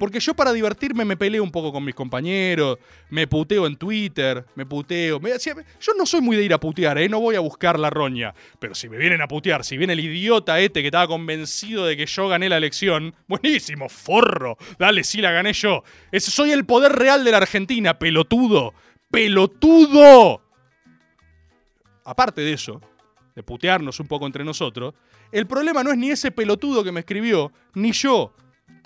[0.00, 2.78] Porque yo para divertirme me peleo un poco con mis compañeros,
[3.10, 5.20] me puteo en Twitter, me puteo.
[5.20, 7.06] yo no soy muy de ir a putear, ¿eh?
[7.06, 8.32] no voy a buscar la roña.
[8.58, 11.98] Pero si me vienen a putear, si viene el idiota este que estaba convencido de
[11.98, 14.56] que yo gané la elección, buenísimo, forro.
[14.78, 15.84] Dale, sí la gané yo.
[16.18, 18.72] Soy el poder real de la Argentina, pelotudo.
[19.10, 20.40] ¡Pelotudo!
[22.06, 22.80] Aparte de eso,
[23.34, 24.94] de putearnos un poco entre nosotros,
[25.30, 28.32] el problema no es ni ese pelotudo que me escribió, ni yo.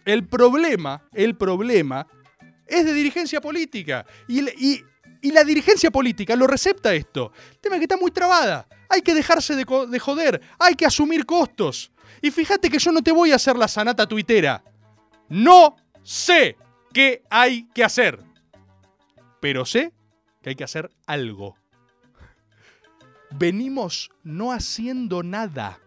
[0.04, 2.06] El problema, el problema,
[2.66, 4.04] es de dirigencia política.
[4.28, 4.82] Y,
[5.30, 7.32] la dirigencia política lo recepta esto.
[7.52, 8.68] El tema es que está muy trabada.
[8.90, 10.40] Hay que dejarse de, de joder.
[10.58, 11.90] Hay que asumir costos.
[12.20, 14.62] Y fíjate que yo no te voy a hacer la sanata tuitera.
[15.30, 16.58] No sé
[16.92, 18.22] qué hay que hacer.
[19.40, 19.92] Pero sé
[20.42, 21.56] que hay que hacer algo.
[23.30, 25.80] Venimos no haciendo nada.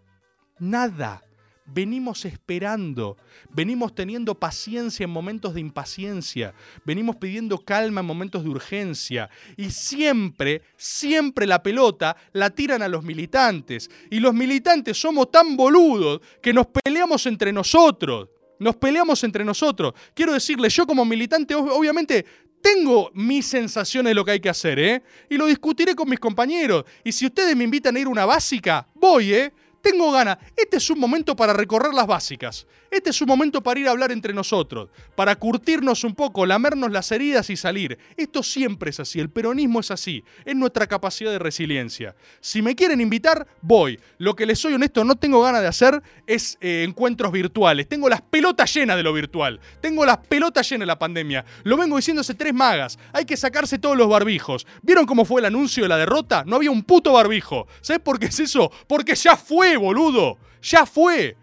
[0.60, 1.24] Nada.
[1.70, 3.18] Venimos esperando,
[3.50, 6.54] venimos teniendo paciencia en momentos de impaciencia,
[6.86, 12.88] venimos pidiendo calma en momentos de urgencia y siempre, siempre la pelota la tiran a
[12.88, 19.22] los militantes y los militantes somos tan boludos que nos peleamos entre nosotros, nos peleamos
[19.26, 19.94] entre nosotros.
[20.14, 22.26] Quiero decirles, yo como militante ob- obviamente
[22.62, 25.04] tengo mis sensaciones de lo que hay que hacer, ¿eh?
[25.30, 26.86] Y lo discutiré con mis compañeros.
[27.04, 29.54] Y si ustedes me invitan a ir a una básica, voy, ¿eh?
[29.90, 30.38] Tengo ganas.
[30.54, 32.68] Este es un momento para recorrer las básicas.
[32.90, 36.92] Este es un momento para ir a hablar entre nosotros, para curtirnos un poco, lamernos
[36.92, 37.98] las heridas y salir.
[38.16, 42.16] Esto siempre es así, el peronismo es así, es nuestra capacidad de resiliencia.
[42.40, 44.00] Si me quieren invitar, voy.
[44.18, 47.88] Lo que les soy honesto, no tengo ganas de hacer es eh, encuentros virtuales.
[47.88, 49.60] Tengo las pelotas llenas de lo virtual.
[49.82, 51.46] Tengo las pelotas llenas de la pandemia.
[51.64, 53.00] Lo vengo diciendo hace tres magas.
[53.14, 54.68] Hay que sacarse todos los barbijos.
[54.82, 56.44] ¿Vieron cómo fue el anuncio de la derrota?
[56.46, 57.68] No había un puto barbijo.
[57.82, 58.72] ¿Sabes por qué es eso?
[58.88, 60.38] Porque ya fue, boludo.
[60.62, 61.38] Ya fue.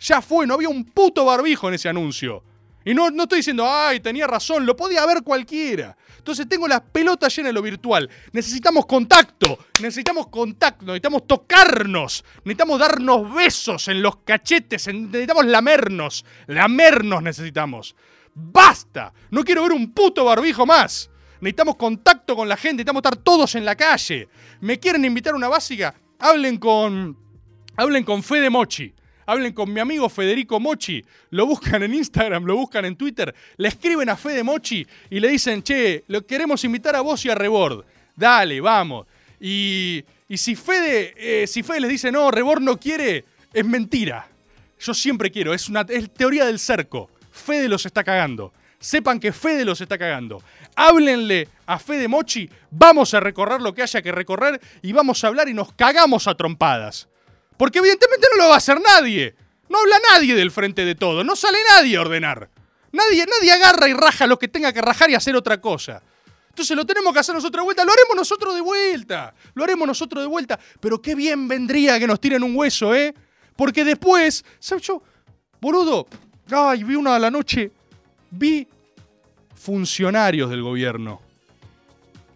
[0.00, 2.42] Ya fue, no había un puto barbijo en ese anuncio.
[2.84, 5.96] Y no, no estoy diciendo, ay, tenía razón, lo podía haber cualquiera.
[6.16, 8.08] Entonces tengo las pelotas llenas de lo virtual.
[8.32, 17.22] Necesitamos contacto, necesitamos contacto, necesitamos tocarnos, necesitamos darnos besos en los cachetes, necesitamos lamernos, lamernos
[17.22, 17.94] necesitamos.
[18.34, 19.12] ¡Basta!
[19.30, 21.10] No quiero ver un puto barbijo más.
[21.40, 24.28] Necesitamos contacto con la gente, necesitamos estar todos en la calle.
[24.60, 25.94] ¿Me quieren invitar a una básica?
[26.18, 27.16] Hablen con.
[27.76, 28.94] Hablen con Fede Mochi.
[29.28, 31.04] Hablen con mi amigo Federico Mochi.
[31.32, 33.34] Lo buscan en Instagram, lo buscan en Twitter.
[33.58, 37.28] Le escriben a Fede Mochi y le dicen, che, lo queremos invitar a vos y
[37.28, 37.84] a Rebord.
[38.16, 39.06] Dale, vamos.
[39.38, 44.26] Y, y si, Fede, eh, si Fede les dice, no, Rebord no quiere, es mentira.
[44.80, 47.10] Yo siempre quiero, es una es teoría del cerco.
[47.30, 48.54] Fede los está cagando.
[48.80, 50.42] Sepan que Fede los está cagando.
[50.74, 55.26] Háblenle a Fede Mochi, vamos a recorrer lo que haya que recorrer y vamos a
[55.26, 57.08] hablar y nos cagamos a trompadas.
[57.58, 59.34] Porque evidentemente no lo va a hacer nadie.
[59.68, 61.22] No habla nadie del frente de todo.
[61.24, 62.48] No sale nadie a ordenar.
[62.92, 66.00] Nadie, nadie agarra y raja lo que tenga que rajar y hacer otra cosa.
[66.48, 67.84] Entonces lo tenemos que hacer nosotros de vuelta.
[67.84, 69.34] Lo haremos nosotros de vuelta.
[69.54, 70.58] Lo haremos nosotros de vuelta.
[70.80, 73.12] Pero qué bien vendría que nos tiren un hueso, ¿eh?
[73.56, 75.02] Porque después, ¿sabes yo?
[75.60, 76.06] Boludo,
[76.50, 77.72] ay, vi una a la noche.
[78.30, 78.66] Vi
[79.54, 81.20] funcionarios del gobierno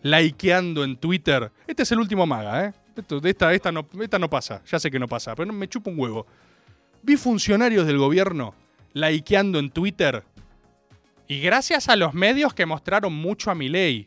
[0.02, 1.50] likeando en Twitter.
[1.66, 2.74] Este es el último maga, ¿eh?
[2.96, 4.62] Esto- esta, esta, no, esta no pasa.
[4.70, 6.26] Ya sé que no pasa, pero me chupa un huevo.
[7.02, 8.54] Vi funcionarios del gobierno
[8.92, 10.22] likeando en Twitter.
[11.28, 14.06] Y gracias a los medios que mostraron mucho a mi ley.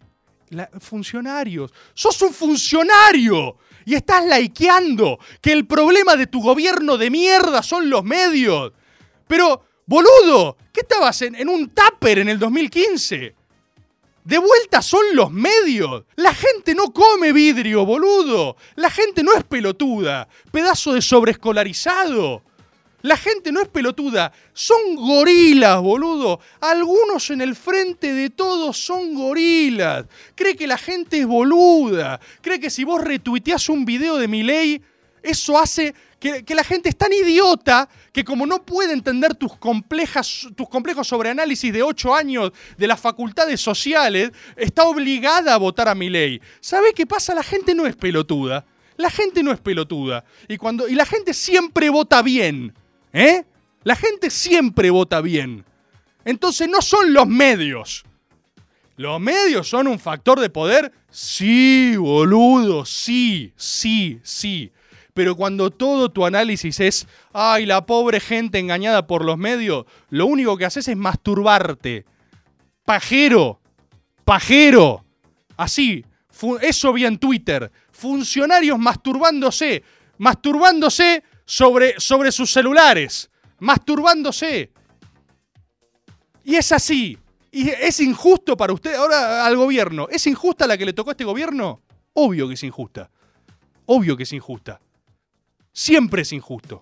[0.80, 1.74] funcionarios.
[1.96, 3.58] ¡Sos un funcionario!
[3.86, 8.72] Y estás likeando que el problema de tu gobierno de mierda son los medios.
[9.28, 13.36] Pero, boludo, ¿qué estabas en, en un tupper en el 2015?
[14.26, 16.04] De vuelta son los medios.
[16.16, 18.58] La gente no come vidrio, boludo.
[18.76, 20.28] La gente no es pelotuda.
[20.52, 22.42] Pedazo de sobreescolarizado.
[23.04, 24.34] La gente no es pelotuda.
[24.52, 26.40] Son gorilas, boludo.
[26.60, 30.06] Algunos en el frente de todos son gorilas.
[30.34, 32.20] Cree que la gente es boluda.
[32.42, 34.82] Cree que si vos retuiteás un video de mi ley,
[35.26, 40.48] eso hace que, la gente es tan idiota que como no puede entender tus, complejas,
[40.56, 45.96] tus complejos sobreanálisis de 8 años de las facultades sociales, está obligada a votar a
[45.96, 46.42] mi ley.
[46.62, 47.36] ¿Sabe qué pasa?
[47.36, 48.66] La gente no es pelotuda.
[48.98, 50.24] La gente no es pelotuda.
[50.48, 52.74] Y, cuando, y la gente siempre vota bien.
[53.12, 53.44] ¿Eh?
[53.84, 55.66] La gente siempre vota bien.
[56.24, 58.06] Entonces no son los medios.
[58.98, 60.92] ¿Los medios son un factor de poder?
[61.10, 64.72] Sí, boludo, sí, sí, sí.
[65.16, 70.26] Pero cuando todo tu análisis es, ay, la pobre gente engañada por los medios, lo
[70.26, 72.04] único que haces es masturbarte.
[72.84, 73.62] Pajero,
[74.26, 75.06] pajero.
[75.56, 76.04] Así,
[76.60, 77.72] eso vi en Twitter.
[77.94, 79.84] Funcionarios masturbándose,
[80.18, 84.70] masturbándose sobre, sobre sus celulares, masturbándose.
[86.44, 87.18] Y es así.
[87.54, 90.10] Y es injusto para usted, ahora al gobierno.
[90.12, 91.84] ¿Es injusta la que le tocó a este gobierno?
[92.12, 93.10] Obvio que es injusta.
[93.86, 94.82] Obvio que es injusta.
[95.78, 96.82] Siempre es injusto.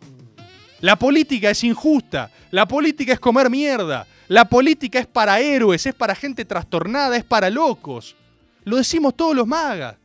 [0.79, 2.29] La política es injusta.
[2.51, 4.05] La política es comer mierda.
[4.27, 8.15] La política es para héroes, es para gente trastornada, es para locos.
[8.63, 9.95] Lo decimos todos los magas.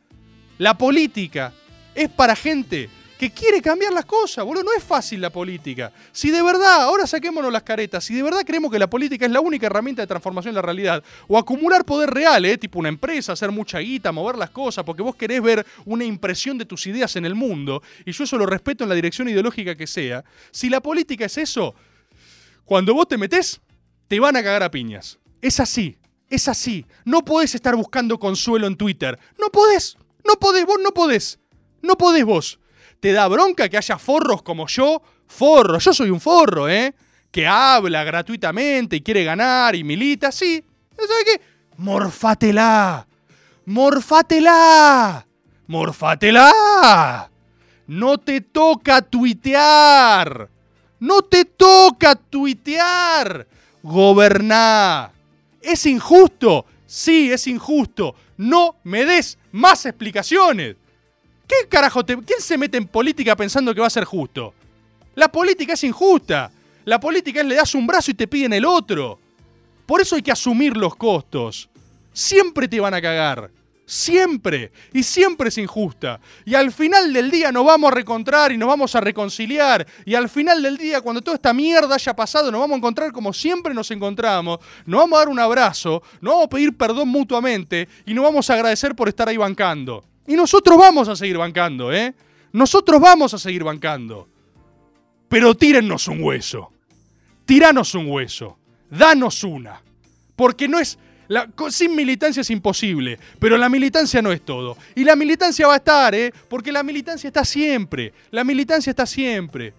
[0.57, 1.53] La política
[1.93, 2.89] es para gente
[3.19, 4.63] que quiere cambiar las cosas, boludo.
[4.63, 5.91] No es fácil la política.
[6.13, 9.31] Si de verdad, ahora saquémonos las caretas, si de verdad creemos que la política es
[9.31, 12.57] la única herramienta de transformación de la realidad, o acumular poder real, ¿eh?
[12.57, 16.57] tipo una empresa, hacer mucha guita, mover las cosas, porque vos querés ver una impresión
[16.57, 19.75] de tus ideas en el mundo, y yo eso lo respeto en la dirección ideológica
[19.75, 21.75] que sea, si la política es eso,
[22.63, 23.59] cuando vos te metés,
[24.07, 25.19] te van a cagar a piñas.
[25.41, 25.97] Es así,
[26.29, 26.85] es así.
[27.03, 29.19] No podés estar buscando consuelo en Twitter.
[29.37, 31.37] No podés, no podés, vos no podés.
[31.81, 32.59] No podés vos.
[32.99, 35.01] ¿Te da bronca que haya forros como yo?
[35.27, 36.93] Forro, yo soy un forro, ¿eh?
[37.31, 40.63] Que habla gratuitamente y quiere ganar y milita, sí.
[40.95, 41.41] ¿Sabes qué?
[41.77, 43.07] Morfátela.
[43.65, 45.25] Morfátela.
[45.67, 47.29] Morfátela.
[47.87, 50.49] No te toca tuitear.
[50.99, 53.47] No te toca tuitear.
[53.81, 55.11] Goberná.
[55.61, 56.65] ¿Es injusto?
[56.85, 58.15] Sí, es injusto.
[58.35, 60.75] No me des más explicaciones.
[61.49, 62.15] ¿Qué carajo te...
[62.15, 64.53] ¿Quién se mete en política pensando que va a ser justo?
[65.15, 66.51] La política es injusta.
[66.85, 69.19] La política es le das un brazo y te piden el otro.
[69.87, 71.67] Por eso hay que asumir los costos.
[72.13, 73.49] Siempre te van a cagar.
[73.83, 74.71] Siempre.
[74.93, 76.19] Y siempre es injusta.
[76.45, 79.87] Y al final del día nos vamos a recontrar y nos vamos a reconciliar.
[80.05, 83.11] Y al final del día, cuando toda esta mierda haya pasado, nos vamos a encontrar
[83.11, 84.59] como siempre nos encontramos.
[84.85, 86.03] Nos vamos a dar un abrazo.
[86.21, 87.89] Nos vamos a pedir perdón mutuamente.
[88.05, 90.05] Y nos vamos a agradecer por estar ahí bancando.
[90.29, 92.13] Y nosotros vamos a seguir bancando, ¿eh?
[92.51, 94.29] Nosotros vamos a seguir bancando.
[95.27, 96.71] Pero tírennos un hueso.
[97.45, 98.59] Tiranos un hueso.
[98.91, 99.81] Danos una.
[100.35, 100.99] Porque no es.
[101.29, 104.77] La, sin militancia es imposible, pero la militancia no es todo.
[104.93, 106.31] Y la militancia va a estar, ¿eh?
[106.47, 108.13] Porque la militancia está siempre.
[108.29, 109.73] La militancia está siempre.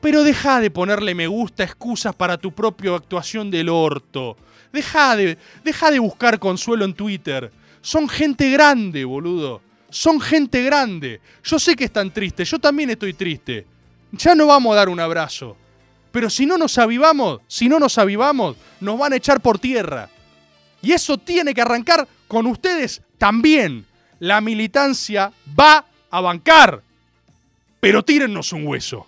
[0.00, 4.36] Pero deja de ponerle me gusta excusas para tu propia actuación del orto.
[4.72, 7.50] Deja de, deja de buscar consuelo en Twitter.
[7.86, 9.62] Son gente grande, boludo.
[9.90, 11.20] Son gente grande.
[11.44, 13.64] Yo sé que están tristes, yo también estoy triste.
[14.10, 15.56] Ya no vamos a dar un abrazo.
[16.10, 20.08] Pero si no nos avivamos, si no nos avivamos, nos van a echar por tierra.
[20.82, 23.86] Y eso tiene que arrancar con ustedes también.
[24.18, 26.82] La militancia va a bancar.
[27.78, 29.06] Pero tírennos un hueso.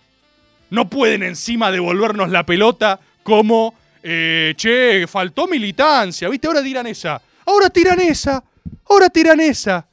[0.70, 3.74] No pueden encima devolvernos la pelota como,
[4.04, 6.46] eh, che, faltó militancia, ¿viste?
[6.46, 7.20] Ahora tiran esa.
[7.44, 8.44] Ahora tiran esa.
[8.88, 9.86] Ahora tiran esa.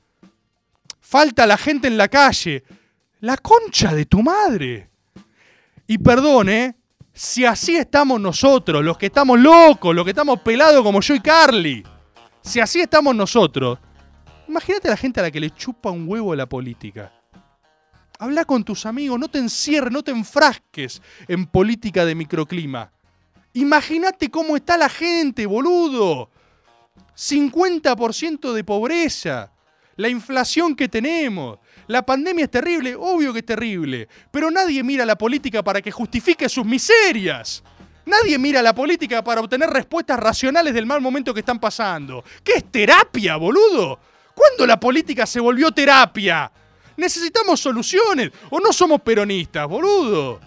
[0.99, 2.63] Falta la gente en la calle.
[3.21, 4.89] La concha de tu madre.
[5.88, 6.76] Y perdón, ¿eh?
[7.13, 11.21] Si así estamos nosotros, los que estamos locos, los que estamos pelados como yo y
[11.21, 11.84] Carly.
[12.41, 13.80] Si así estamos nosotros.
[14.47, 17.11] Imagínate a la gente a la que le chupa un huevo la política.
[18.19, 22.91] Habla con tus amigos, no te encierres, no te enfrasques en política de microclima.
[23.53, 26.30] Imagínate cómo está la gente, boludo.
[27.16, 29.52] 50% de pobreza.
[29.98, 31.60] La inflación que tenemos.
[31.88, 34.10] La pandemia es terrible, obvio que es terrible.
[34.32, 37.64] Pero nadie mira la política para que justifique sus miserias.
[38.06, 42.24] Nadie mira la política para obtener respuestas racionales del mal momento que están pasando.
[42.43, 44.00] ¿Qué es terapia, boludo?
[44.34, 46.52] ¿Cuándo la política se volvió terapia?
[46.98, 48.32] Necesitamos soluciones.
[48.50, 50.39] O no somos peronistas, boludo.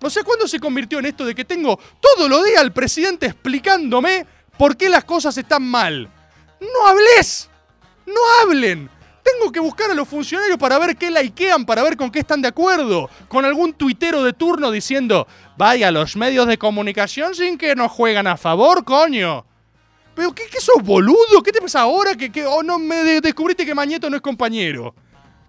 [0.00, 3.26] No sé cuándo se convirtió en esto de que tengo todo lo día al presidente
[3.26, 4.26] explicándome
[4.58, 6.10] por qué las cosas están mal.
[6.60, 7.48] No hables.
[8.06, 8.90] No hablen.
[9.22, 12.40] Tengo que buscar a los funcionarios para ver qué likean, para ver con qué están
[12.40, 13.10] de acuerdo.
[13.28, 18.26] Con algún tuitero de turno diciendo, vaya, los medios de comunicación sin que nos juegan
[18.26, 19.44] a favor, coño.
[20.14, 21.42] Pero ¿qué, qué sos boludo?
[21.44, 24.22] ¿Qué te pasa ahora que, que oh, no me de- descubriste que Mañeto no es
[24.22, 24.94] compañero?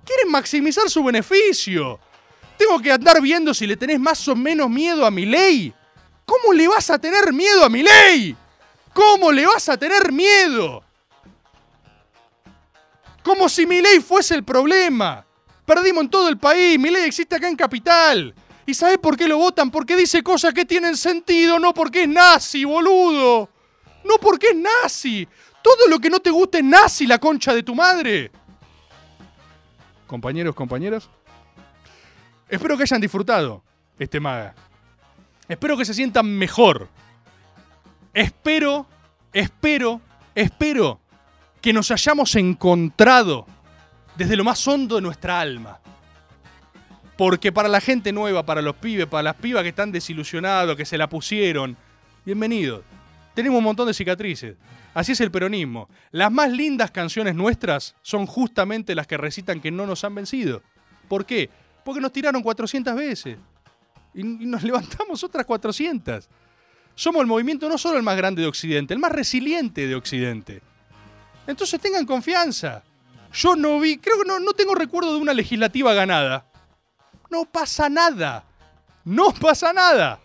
[0.05, 1.99] Quieren maximizar su beneficio.
[2.57, 5.73] Tengo que andar viendo si le tenés más o menos miedo a mi ley.
[6.25, 8.35] ¿Cómo le vas a tener miedo a mi ley?
[8.99, 10.83] ¿Cómo le vas a tener miedo?
[13.23, 15.25] Como si mi ley fuese el problema.
[15.65, 18.35] Perdimos en todo el país, mi ley existe acá en Capital.
[18.65, 19.71] ¿Y sabes por qué lo votan?
[19.71, 23.49] Porque dice cosas que tienen sentido, no porque es nazi, boludo.
[24.03, 25.25] No porque es nazi.
[25.63, 28.29] Todo lo que no te guste es nazi, la concha de tu madre.
[30.07, 31.09] Compañeros, compañeras.
[32.49, 33.63] Espero que hayan disfrutado
[33.97, 34.53] este maga.
[35.47, 36.89] Espero que se sientan mejor.
[38.13, 38.87] Espero,
[39.33, 40.01] espero,
[40.35, 40.99] espero
[41.61, 43.45] que nos hayamos encontrado
[44.15, 45.79] desde lo más hondo de nuestra alma.
[47.17, 50.85] Porque para la gente nueva, para los pibes, para las pibas que están desilusionados, que
[50.85, 51.75] se la pusieron,
[52.25, 52.83] bienvenidos.
[53.33, 54.55] Tenemos un montón de cicatrices.
[54.93, 55.89] Así es el peronismo.
[56.11, 60.63] Las más lindas canciones nuestras son justamente las que recitan que no nos han vencido.
[61.07, 61.49] ¿Por qué?
[61.83, 63.37] Porque nos tiraron 400 veces.
[64.13, 66.29] Y, nos levantamos otras 400.
[66.95, 70.61] Somos el movimiento no solo el más grande de Occidente, el más resiliente de Occidente.
[71.47, 72.83] Entonces tengan confianza.
[73.33, 76.45] Yo no vi, creo que no, no tengo recuerdo de una legislativa ganada.
[77.29, 78.43] No pasa nada.
[79.05, 80.19] No pasa nada.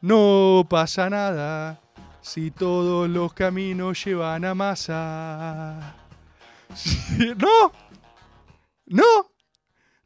[0.00, 1.80] No pasa nada
[2.22, 5.96] si todos los caminos llevan a masa.
[7.36, 7.72] No.
[8.86, 9.32] No.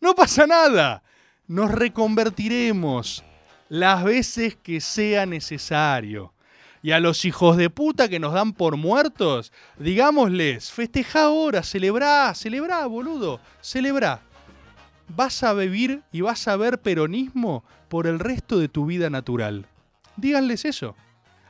[0.01, 1.03] No pasa nada.
[1.47, 3.23] Nos reconvertiremos
[3.75, 6.33] las veces que sea necesario.
[6.81, 12.33] Y a los hijos de puta que nos dan por muertos, digámosles, festeja ahora, celebrá,
[12.35, 14.21] celebrá, boludo, celebrá.
[15.09, 19.67] Vas a vivir y vas a ver peronismo por el resto de tu vida natural.
[20.17, 20.95] Díganles eso.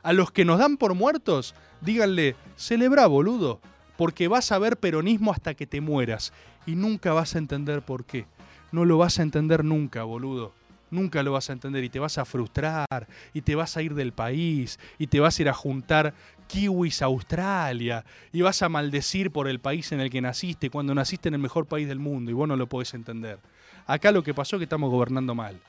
[0.01, 3.61] A los que nos dan por muertos, díganle, celebrá, boludo,
[3.97, 6.33] porque vas a ver peronismo hasta que te mueras
[6.65, 8.25] y nunca vas a entender por qué.
[8.71, 10.53] No lo vas a entender nunca, boludo.
[10.95, 13.93] Nunca lo vas a entender y te vas a frustrar y te vas a ir
[13.95, 16.13] del país y te vas a ir a juntar
[16.47, 20.95] kiwis a Australia y vas a maldecir por el país en el que naciste cuando
[20.95, 23.39] naciste en el mejor país del mundo y vos no lo podés entender.
[23.87, 25.59] Acá lo que pasó es que estamos gobernando mal.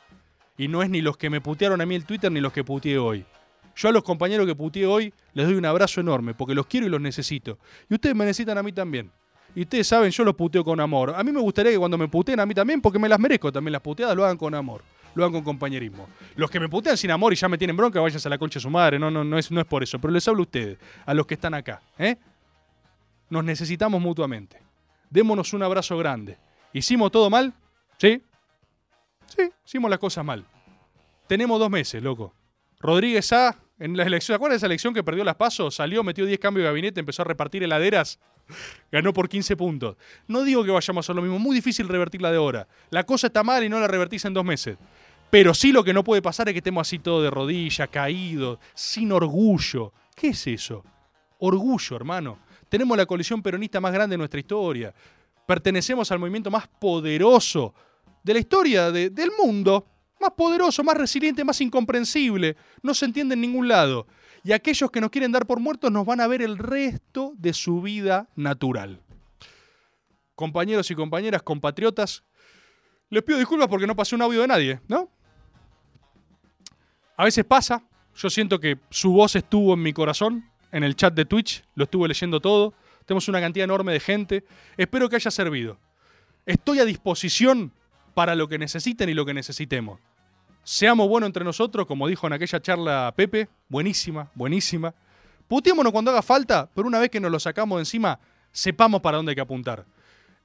[0.56, 2.62] Y no es ni los que me putearon a mí el Twitter ni los que
[2.62, 3.24] puteé hoy.
[3.74, 6.86] Yo a los compañeros que puteé hoy les doy un abrazo enorme porque los quiero
[6.86, 7.58] y los necesito.
[7.90, 9.10] Y ustedes me necesitan a mí también.
[9.56, 11.14] Y ustedes saben, yo los puteo con amor.
[11.16, 13.50] A mí me gustaría que cuando me puteen a mí también, porque me las merezco
[13.50, 14.82] también las puteadas, lo hagan con amor
[15.16, 16.08] lo hagan con compañerismo.
[16.36, 18.58] Los que me putean sin amor y ya me tienen bronca, váyanse a la concha
[18.58, 18.98] de su madre.
[18.98, 19.98] No, no, no es, no es por eso.
[19.98, 21.80] Pero les hablo a ustedes, a los que están acá.
[21.98, 22.16] ¿eh?
[23.30, 24.60] Nos necesitamos mutuamente.
[25.08, 26.36] Démonos un abrazo grande.
[26.72, 27.54] ¿Hicimos todo mal?
[27.96, 28.22] ¿Sí?
[29.26, 30.44] Sí, hicimos las cosas mal.
[31.26, 32.34] Tenemos dos meses, loco.
[32.78, 35.74] Rodríguez A, en la elección, ¿se acuerdan de esa elección que perdió las pasos?
[35.74, 38.18] Salió, metió 10 cambios de gabinete, empezó a repartir heladeras.
[38.92, 39.96] Ganó por 15 puntos.
[40.28, 42.68] No digo que vayamos a hacer lo mismo, muy difícil revertirla de ahora.
[42.90, 44.76] La cosa está mal y no la revertís en dos meses.
[45.30, 48.58] Pero sí lo que no puede pasar es que estemos así todo de rodillas, caídos,
[48.74, 49.92] sin orgullo.
[50.14, 50.84] ¿Qué es eso?
[51.38, 52.38] Orgullo, hermano.
[52.68, 54.94] Tenemos la coalición peronista más grande de nuestra historia.
[55.46, 57.74] Pertenecemos al movimiento más poderoso
[58.22, 59.86] de la historia de, del mundo.
[60.20, 62.56] Más poderoso, más resiliente, más incomprensible.
[62.82, 64.06] No se entiende en ningún lado.
[64.42, 67.52] Y aquellos que nos quieren dar por muertos nos van a ver el resto de
[67.52, 69.02] su vida natural.
[70.34, 72.24] Compañeros y compañeras, compatriotas,
[73.10, 75.10] les pido disculpas porque no pasé un audio de nadie, ¿no?
[77.16, 77.82] A veces pasa,
[78.14, 81.84] yo siento que su voz estuvo en mi corazón, en el chat de Twitch, lo
[81.84, 82.74] estuve leyendo todo,
[83.06, 84.44] tenemos una cantidad enorme de gente,
[84.76, 85.78] espero que haya servido.
[86.44, 87.72] Estoy a disposición
[88.14, 90.00] para lo que necesiten y lo que necesitemos.
[90.62, 94.94] Seamos buenos entre nosotros, como dijo en aquella charla Pepe, buenísima, buenísima.
[95.48, 98.18] Putémonos cuando haga falta, pero una vez que nos lo sacamos de encima,
[98.52, 99.86] sepamos para dónde hay que apuntar.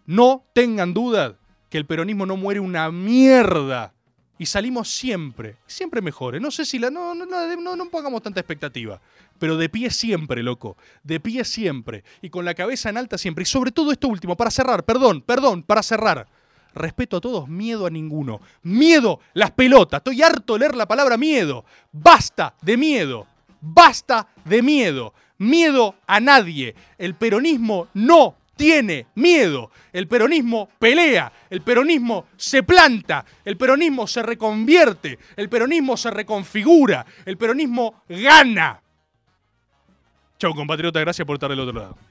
[0.05, 1.37] No tengan duda
[1.69, 3.93] que el peronismo no muere una mierda
[4.41, 6.41] y salimos siempre, siempre mejores.
[6.41, 6.89] No sé si la.
[6.89, 8.99] No, no, no, no pongamos tanta expectativa.
[9.37, 10.77] Pero de pie siempre, loco.
[11.03, 12.03] De pie siempre.
[12.23, 13.43] Y con la cabeza en alta siempre.
[13.43, 16.27] Y sobre todo esto último, para cerrar, perdón, perdón, para cerrar.
[16.73, 18.41] Respeto a todos, miedo a ninguno.
[18.63, 19.99] Miedo, las pelotas.
[19.99, 21.63] Estoy harto de leer la palabra miedo.
[21.91, 23.27] Basta de miedo.
[23.61, 25.13] Basta de miedo.
[25.37, 26.73] Miedo a nadie.
[26.97, 29.71] El peronismo no tiene miedo.
[29.91, 37.03] El peronismo pelea, el peronismo se planta, el peronismo se reconvierte, el peronismo se reconfigura,
[37.25, 38.79] el peronismo gana.
[40.37, 41.97] Chau compatriota, gracias por estar del otro lado.